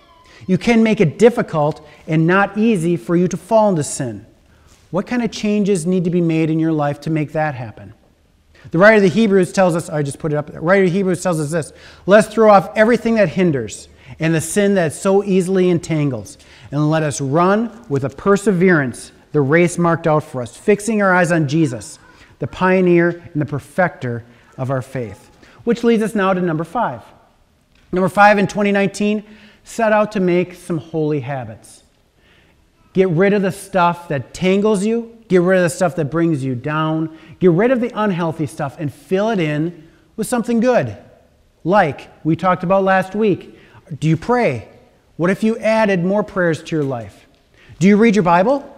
You 0.48 0.58
can 0.58 0.84
make 0.84 1.00
it 1.02 1.18
difficult 1.18 1.86
and 2.08 2.28
not 2.28 2.58
easy 2.58 2.98
for 2.98 3.16
you 3.16 3.28
to 3.28 3.38
fall 3.38 3.70
into 3.70 3.84
sin. 3.84 4.26
What 4.92 5.08
kind 5.08 5.24
of 5.24 5.32
changes 5.32 5.86
need 5.86 6.04
to 6.04 6.10
be 6.10 6.22
made 6.22 6.50
in 6.50 6.60
your 6.60 6.74
life 6.74 7.02
to 7.02 7.10
make 7.10 7.32
that 7.32 7.56
happen? 7.56 7.94
The 8.72 8.78
writer 8.78 8.98
of 8.98 9.02
the 9.02 9.10
Hebrews 9.10 9.52
tells 9.52 9.76
us, 9.76 9.90
I 9.90 10.04
just 10.04 10.20
put 10.20 10.32
it 10.32 10.36
up, 10.36 10.48
the 10.48 10.62
writer 10.62 10.84
of 10.84 10.90
the 10.90 10.98
Hebrews 10.98 11.22
tells 11.22 11.40
us 11.40 11.52
this 11.52 11.74
let's 12.06 12.28
throw 12.28 12.52
off 12.52 12.70
everything 12.76 13.16
that 13.16 13.30
hinders 13.30 13.90
and 14.20 14.34
the 14.34 14.42
sin 14.42 14.76
that 14.76 14.94
so 14.94 15.24
easily 15.24 15.70
entangles, 15.70 16.38
and 16.72 16.90
let 16.90 17.04
us 17.04 17.20
run 17.20 17.86
with 17.90 18.04
a 18.04 18.10
perseverance 18.10 19.12
the 19.32 19.42
race 19.42 19.78
marked 19.78 20.08
out 20.08 20.24
for 20.24 20.42
us, 20.42 20.56
fixing 20.56 21.02
our 21.02 21.14
eyes 21.14 21.32
on 21.32 21.48
Jesus, 21.48 22.00
the 22.40 22.48
pioneer 22.48 23.10
and 23.34 23.42
the 23.42 23.46
perfecter 23.46 24.24
of 24.58 24.70
our 24.70 24.82
faith. 24.82 25.32
Which 25.64 25.84
leads 25.84 26.04
us 26.04 26.14
now 26.14 26.34
to 26.34 26.42
number 26.42 26.64
five. 26.64 27.02
Number 27.92 28.10
five 28.10 28.38
in 28.38 28.48
2019, 28.48 29.24
set 29.64 29.92
out 29.92 30.12
to 30.14 30.20
make 30.20 30.54
some 30.54 30.78
holy 30.78 31.22
habits. 31.22 31.84
Get 32.94 33.10
rid 33.10 33.34
of 33.34 33.42
the 33.42 33.52
stuff 33.52 34.08
that 34.10 34.34
tangles 34.34 34.86
you, 34.86 35.18
get 35.28 35.42
rid 35.42 35.58
of 35.58 35.64
the 35.64 35.70
stuff 35.70 35.96
that 35.96 36.06
brings 36.06 36.44
you 36.44 36.54
down, 36.54 37.18
get 37.40 37.52
rid 37.52 37.72
of 37.72 37.82
the 37.82 37.92
unhealthy 37.96 38.46
stuff, 38.46 38.76
and 38.80 38.94
fill 38.94 39.30
it 39.30 39.40
in 39.40 39.88
with 40.16 40.28
something 40.28 40.60
good. 40.60 40.96
Like 41.64 42.10
we 42.24 42.36
talked 42.36 42.64
about 42.64 42.84
last 42.84 43.16
week. 43.16 43.58
Do 44.00 44.08
you 44.08 44.18
pray? 44.18 44.68
What 45.18 45.30
if 45.30 45.44
you 45.44 45.58
added 45.58 46.04
more 46.04 46.24
prayers 46.24 46.62
to 46.64 46.76
your 46.76 46.84
life? 46.84 47.28
Do 47.80 47.88
you 47.88 47.98
read 47.98 48.16
your 48.16 48.24
Bible? 48.24 48.70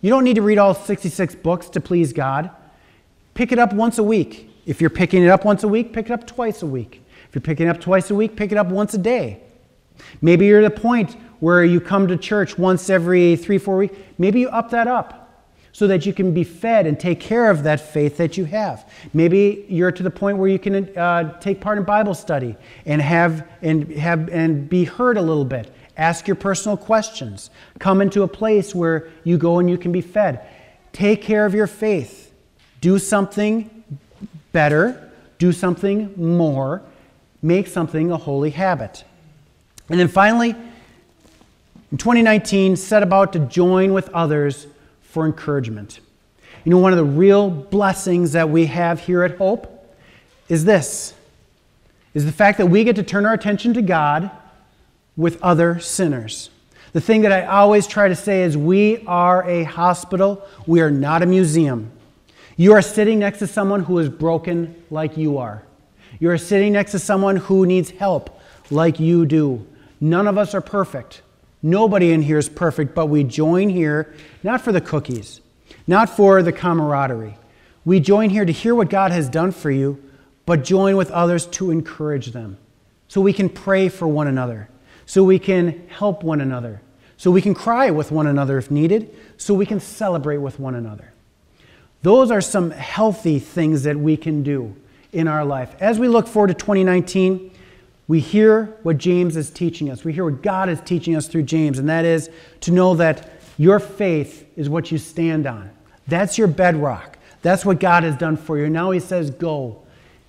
You 0.00 0.10
don't 0.10 0.24
need 0.24 0.36
to 0.36 0.42
read 0.42 0.58
all 0.58 0.74
66 0.74 1.34
books 1.36 1.68
to 1.70 1.80
please 1.80 2.12
God. 2.12 2.50
Pick 3.34 3.52
it 3.52 3.58
up 3.58 3.72
once 3.72 3.98
a 3.98 4.02
week. 4.02 4.50
If 4.66 4.80
you're 4.80 4.90
picking 4.90 5.22
it 5.22 5.28
up 5.28 5.44
once 5.44 5.62
a 5.64 5.68
week, 5.68 5.92
pick 5.92 6.06
it 6.06 6.12
up 6.12 6.26
twice 6.26 6.62
a 6.62 6.66
week. 6.66 7.02
If 7.28 7.34
you're 7.34 7.42
picking 7.42 7.66
it 7.66 7.70
up 7.70 7.80
twice 7.80 8.10
a 8.10 8.14
week, 8.14 8.36
pick 8.36 8.52
it 8.52 8.58
up 8.58 8.68
once 8.68 8.94
a 8.94 8.98
day. 8.98 9.40
Maybe 10.20 10.46
you're 10.46 10.60
at 10.60 10.64
a 10.64 10.80
point 10.80 11.16
where 11.40 11.64
you 11.64 11.80
come 11.80 12.08
to 12.08 12.16
church 12.16 12.58
once 12.58 12.90
every 12.90 13.36
three, 13.36 13.58
four 13.58 13.76
weeks. 13.76 13.96
Maybe 14.18 14.40
you 14.40 14.48
up 14.48 14.70
that 14.70 14.86
up 14.86 15.14
so 15.72 15.86
that 15.86 16.04
you 16.04 16.12
can 16.12 16.34
be 16.34 16.42
fed 16.42 16.86
and 16.86 16.98
take 16.98 17.20
care 17.20 17.50
of 17.50 17.62
that 17.62 17.80
faith 17.80 18.16
that 18.16 18.36
you 18.36 18.44
have. 18.46 18.90
Maybe 19.14 19.64
you're 19.68 19.92
to 19.92 20.02
the 20.02 20.10
point 20.10 20.38
where 20.38 20.48
you 20.48 20.58
can 20.58 20.96
uh, 20.98 21.38
take 21.38 21.60
part 21.60 21.78
in 21.78 21.84
Bible 21.84 22.14
study 22.14 22.56
and 22.86 23.00
have 23.00 23.46
and 23.62 23.88
have 23.92 24.28
and 24.30 24.68
be 24.68 24.84
heard 24.84 25.16
a 25.16 25.22
little 25.22 25.44
bit 25.44 25.72
Ask 25.98 26.28
your 26.28 26.36
personal 26.36 26.76
questions. 26.76 27.50
Come 27.80 28.00
into 28.00 28.22
a 28.22 28.28
place 28.28 28.72
where 28.72 29.08
you 29.24 29.36
go 29.36 29.58
and 29.58 29.68
you 29.68 29.76
can 29.76 29.90
be 29.90 30.00
fed. 30.00 30.46
Take 30.92 31.22
care 31.22 31.44
of 31.44 31.54
your 31.54 31.66
faith. 31.66 32.32
Do 32.80 33.00
something 33.00 33.84
better. 34.52 35.10
Do 35.38 35.50
something 35.50 36.14
more. 36.16 36.82
Make 37.42 37.66
something 37.66 38.12
a 38.12 38.16
holy 38.16 38.50
habit. 38.50 39.02
And 39.88 39.98
then 39.98 40.08
finally, 40.08 40.50
in 41.90 41.98
2019, 41.98 42.76
set 42.76 43.02
about 43.02 43.32
to 43.32 43.38
join 43.38 43.92
with 43.92 44.08
others 44.10 44.66
for 45.02 45.24
encouragement. 45.24 46.00
You 46.64 46.70
know, 46.70 46.78
one 46.78 46.92
of 46.92 46.98
the 46.98 47.04
real 47.04 47.50
blessings 47.50 48.32
that 48.32 48.50
we 48.50 48.66
have 48.66 49.00
here 49.00 49.22
at 49.22 49.38
Hope 49.38 49.74
is 50.48 50.64
this 50.64 51.14
is 52.14 52.24
the 52.24 52.32
fact 52.32 52.58
that 52.58 52.66
we 52.66 52.84
get 52.84 52.96
to 52.96 53.02
turn 53.02 53.24
our 53.26 53.32
attention 53.34 53.74
to 53.74 53.82
God 53.82 54.30
with 55.16 55.40
other 55.42 55.78
sinners. 55.78 56.50
The 56.92 57.00
thing 57.00 57.22
that 57.22 57.32
I 57.32 57.46
always 57.46 57.86
try 57.86 58.08
to 58.08 58.16
say 58.16 58.42
is 58.42 58.56
we 58.56 59.04
are 59.06 59.48
a 59.48 59.64
hospital, 59.64 60.46
we 60.66 60.80
are 60.80 60.90
not 60.90 61.22
a 61.22 61.26
museum. 61.26 61.90
You 62.56 62.72
are 62.72 62.82
sitting 62.82 63.18
next 63.18 63.38
to 63.40 63.46
someone 63.46 63.84
who 63.84 63.98
is 63.98 64.08
broken 64.08 64.74
like 64.90 65.16
you 65.16 65.38
are. 65.38 65.62
You 66.18 66.30
are 66.30 66.38
sitting 66.38 66.72
next 66.72 66.90
to 66.92 66.98
someone 66.98 67.36
who 67.36 67.66
needs 67.66 67.90
help 67.90 68.40
like 68.70 68.98
you 68.98 69.26
do. 69.26 69.64
None 70.00 70.26
of 70.26 70.38
us 70.38 70.54
are 70.54 70.60
perfect. 70.60 71.22
Nobody 71.62 72.12
in 72.12 72.22
here 72.22 72.38
is 72.38 72.48
perfect, 72.48 72.94
but 72.94 73.06
we 73.06 73.24
join 73.24 73.68
here 73.68 74.14
not 74.42 74.60
for 74.60 74.72
the 74.72 74.80
cookies, 74.80 75.40
not 75.86 76.08
for 76.08 76.42
the 76.42 76.52
camaraderie. 76.52 77.36
We 77.84 78.00
join 78.00 78.30
here 78.30 78.44
to 78.44 78.52
hear 78.52 78.74
what 78.74 78.90
God 78.90 79.10
has 79.10 79.28
done 79.28 79.52
for 79.52 79.70
you, 79.70 80.02
but 80.46 80.62
join 80.62 80.96
with 80.96 81.10
others 81.10 81.46
to 81.46 81.70
encourage 81.70 82.28
them 82.28 82.58
so 83.08 83.20
we 83.20 83.32
can 83.32 83.48
pray 83.48 83.88
for 83.88 84.06
one 84.06 84.26
another 84.26 84.68
so 85.08 85.24
we 85.24 85.38
can 85.38 85.88
help 85.88 86.22
one 86.22 86.38
another, 86.38 86.82
so 87.16 87.30
we 87.30 87.40
can 87.40 87.54
cry 87.54 87.90
with 87.90 88.12
one 88.12 88.26
another 88.26 88.58
if 88.58 88.70
needed, 88.70 89.08
so 89.38 89.54
we 89.54 89.64
can 89.64 89.80
celebrate 89.80 90.36
with 90.36 90.60
one 90.60 90.74
another. 90.74 91.14
Those 92.02 92.30
are 92.30 92.42
some 92.42 92.72
healthy 92.72 93.38
things 93.38 93.84
that 93.84 93.96
we 93.96 94.18
can 94.18 94.42
do 94.42 94.76
in 95.10 95.26
our 95.26 95.46
life. 95.46 95.74
As 95.80 95.98
we 95.98 96.08
look 96.08 96.28
forward 96.28 96.48
to 96.48 96.54
2019, 96.54 97.50
we 98.08 98.20
hear 98.20 98.76
what 98.82 98.98
James 98.98 99.36
is 99.36 99.50
teaching 99.50 99.90
us. 99.90 100.02
We 100.02 100.14
hear 100.14 100.24
what 100.24 100.42
God 100.42 100.68
is 100.68 100.80
teaching 100.80 101.14
us 101.14 101.28
through 101.28 101.42
James, 101.42 101.78
and 101.78 101.88
that 101.88 102.04
is 102.04 102.30
to 102.62 102.72
know 102.72 102.94
that 102.94 103.30
your 103.58 103.78
faith 103.78 104.48
is 104.56 104.68
what 104.68 104.90
you 104.90 104.98
stand 104.98 105.46
on. 105.46 105.70
That's 106.06 106.38
your 106.38 106.48
bedrock. 106.48 107.18
That's 107.42 107.64
what 107.64 107.80
God 107.80 108.02
has 108.02 108.16
done 108.16 108.36
for 108.36 108.58
you. 108.58 108.68
Now 108.70 108.90
he 108.90 109.00
says, 109.00 109.30
go. 109.30 109.82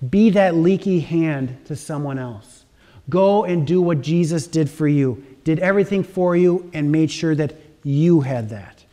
Be 0.08 0.30
that 0.30 0.54
leaky 0.54 1.00
hand 1.00 1.56
to 1.66 1.74
someone 1.74 2.18
else. 2.18 2.64
Go 3.08 3.44
and 3.44 3.66
do 3.66 3.80
what 3.80 4.02
Jesus 4.02 4.46
did 4.46 4.70
for 4.70 4.86
you, 4.86 5.24
did 5.44 5.58
everything 5.58 6.02
for 6.04 6.36
you, 6.36 6.70
and 6.72 6.92
made 6.92 7.10
sure 7.10 7.34
that 7.34 7.54
you 7.82 8.20
had 8.20 8.50
that. 8.50 8.84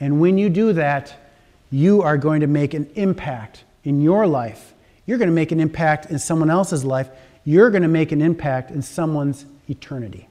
And 0.00 0.20
when 0.20 0.38
you 0.38 0.48
do 0.48 0.72
that, 0.72 1.14
you 1.70 2.02
are 2.02 2.16
going 2.16 2.40
to 2.40 2.46
make 2.46 2.74
an 2.74 2.88
impact 2.94 3.64
in 3.84 4.00
your 4.00 4.26
life. 4.26 4.72
You're 5.04 5.18
going 5.18 5.30
to 5.30 5.34
make 5.34 5.52
an 5.52 5.60
impact 5.60 6.10
in 6.10 6.18
someone 6.18 6.50
else's 6.50 6.84
life. 6.84 7.08
You're 7.46 7.70
going 7.70 7.82
to 7.82 7.88
make 7.88 8.10
an 8.10 8.20
impact 8.20 8.72
in 8.72 8.82
someone's 8.82 9.46
eternity. 9.70 10.28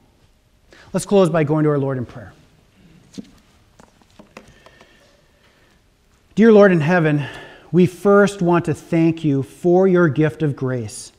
Let's 0.92 1.06
close 1.06 1.30
by 1.30 1.44
going 1.44 1.64
to 1.64 1.70
our 1.70 1.78
Lord 1.78 1.96
in 1.96 2.04
prayer. 2.04 2.34
Dear 6.34 6.52
Lord 6.52 6.72
in 6.72 6.80
heaven, 6.80 7.24
we 7.72 7.86
first 7.86 8.42
want 8.42 8.66
to 8.66 8.74
thank 8.74 9.24
you 9.24 9.42
for 9.42 9.88
your 9.88 10.10
gift 10.10 10.42
of 10.42 10.54
grace. 10.54 11.10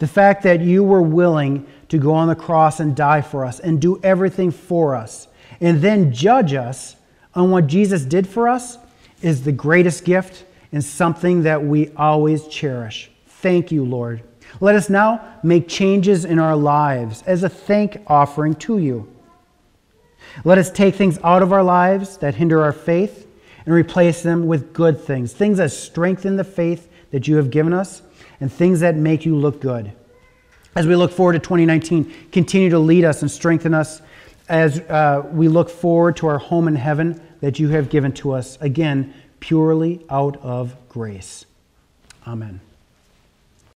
The 0.00 0.08
fact 0.08 0.42
that 0.42 0.60
you 0.60 0.82
were 0.82 1.00
willing 1.00 1.64
to 1.90 1.98
go 1.98 2.12
on 2.12 2.26
the 2.26 2.34
cross 2.34 2.80
and 2.80 2.96
die 2.96 3.22
for 3.22 3.44
us 3.44 3.60
and 3.60 3.80
do 3.80 4.00
everything 4.02 4.50
for 4.50 4.96
us 4.96 5.28
and 5.60 5.80
then 5.80 6.12
judge 6.12 6.54
us 6.54 6.96
on 7.36 7.52
what 7.52 7.68
Jesus 7.68 8.04
did 8.04 8.26
for 8.26 8.48
us 8.48 8.78
is 9.22 9.44
the 9.44 9.52
greatest 9.52 10.04
gift 10.04 10.44
and 10.72 10.84
something 10.84 11.44
that 11.44 11.62
we 11.62 11.90
always 11.96 12.48
cherish. 12.48 13.12
Thank 13.26 13.70
you, 13.70 13.84
Lord. 13.84 14.24
Let 14.60 14.74
us 14.74 14.88
now 14.88 15.38
make 15.42 15.68
changes 15.68 16.24
in 16.24 16.38
our 16.38 16.56
lives 16.56 17.22
as 17.26 17.42
a 17.42 17.48
thank 17.48 18.02
offering 18.06 18.54
to 18.56 18.78
you. 18.78 19.12
Let 20.44 20.58
us 20.58 20.70
take 20.70 20.94
things 20.94 21.18
out 21.22 21.42
of 21.42 21.52
our 21.52 21.62
lives 21.62 22.18
that 22.18 22.34
hinder 22.34 22.62
our 22.62 22.72
faith 22.72 23.26
and 23.64 23.74
replace 23.74 24.22
them 24.22 24.46
with 24.46 24.72
good 24.72 25.00
things, 25.00 25.32
things 25.32 25.58
that 25.58 25.72
strengthen 25.72 26.36
the 26.36 26.44
faith 26.44 26.90
that 27.10 27.26
you 27.26 27.36
have 27.36 27.50
given 27.50 27.72
us 27.72 28.02
and 28.40 28.52
things 28.52 28.80
that 28.80 28.96
make 28.96 29.24
you 29.24 29.36
look 29.36 29.60
good. 29.60 29.92
As 30.74 30.86
we 30.86 30.94
look 30.94 31.10
forward 31.10 31.32
to 31.32 31.38
2019, 31.38 32.12
continue 32.32 32.70
to 32.70 32.78
lead 32.78 33.04
us 33.04 33.22
and 33.22 33.30
strengthen 33.30 33.72
us 33.72 34.02
as 34.48 34.80
uh, 34.80 35.26
we 35.32 35.48
look 35.48 35.70
forward 35.70 36.16
to 36.18 36.26
our 36.26 36.38
home 36.38 36.68
in 36.68 36.76
heaven 36.76 37.20
that 37.40 37.58
you 37.58 37.68
have 37.70 37.90
given 37.90 38.12
to 38.12 38.32
us, 38.32 38.58
again, 38.60 39.12
purely 39.40 40.04
out 40.10 40.36
of 40.42 40.76
grace. 40.88 41.46
Amen. 42.26 42.60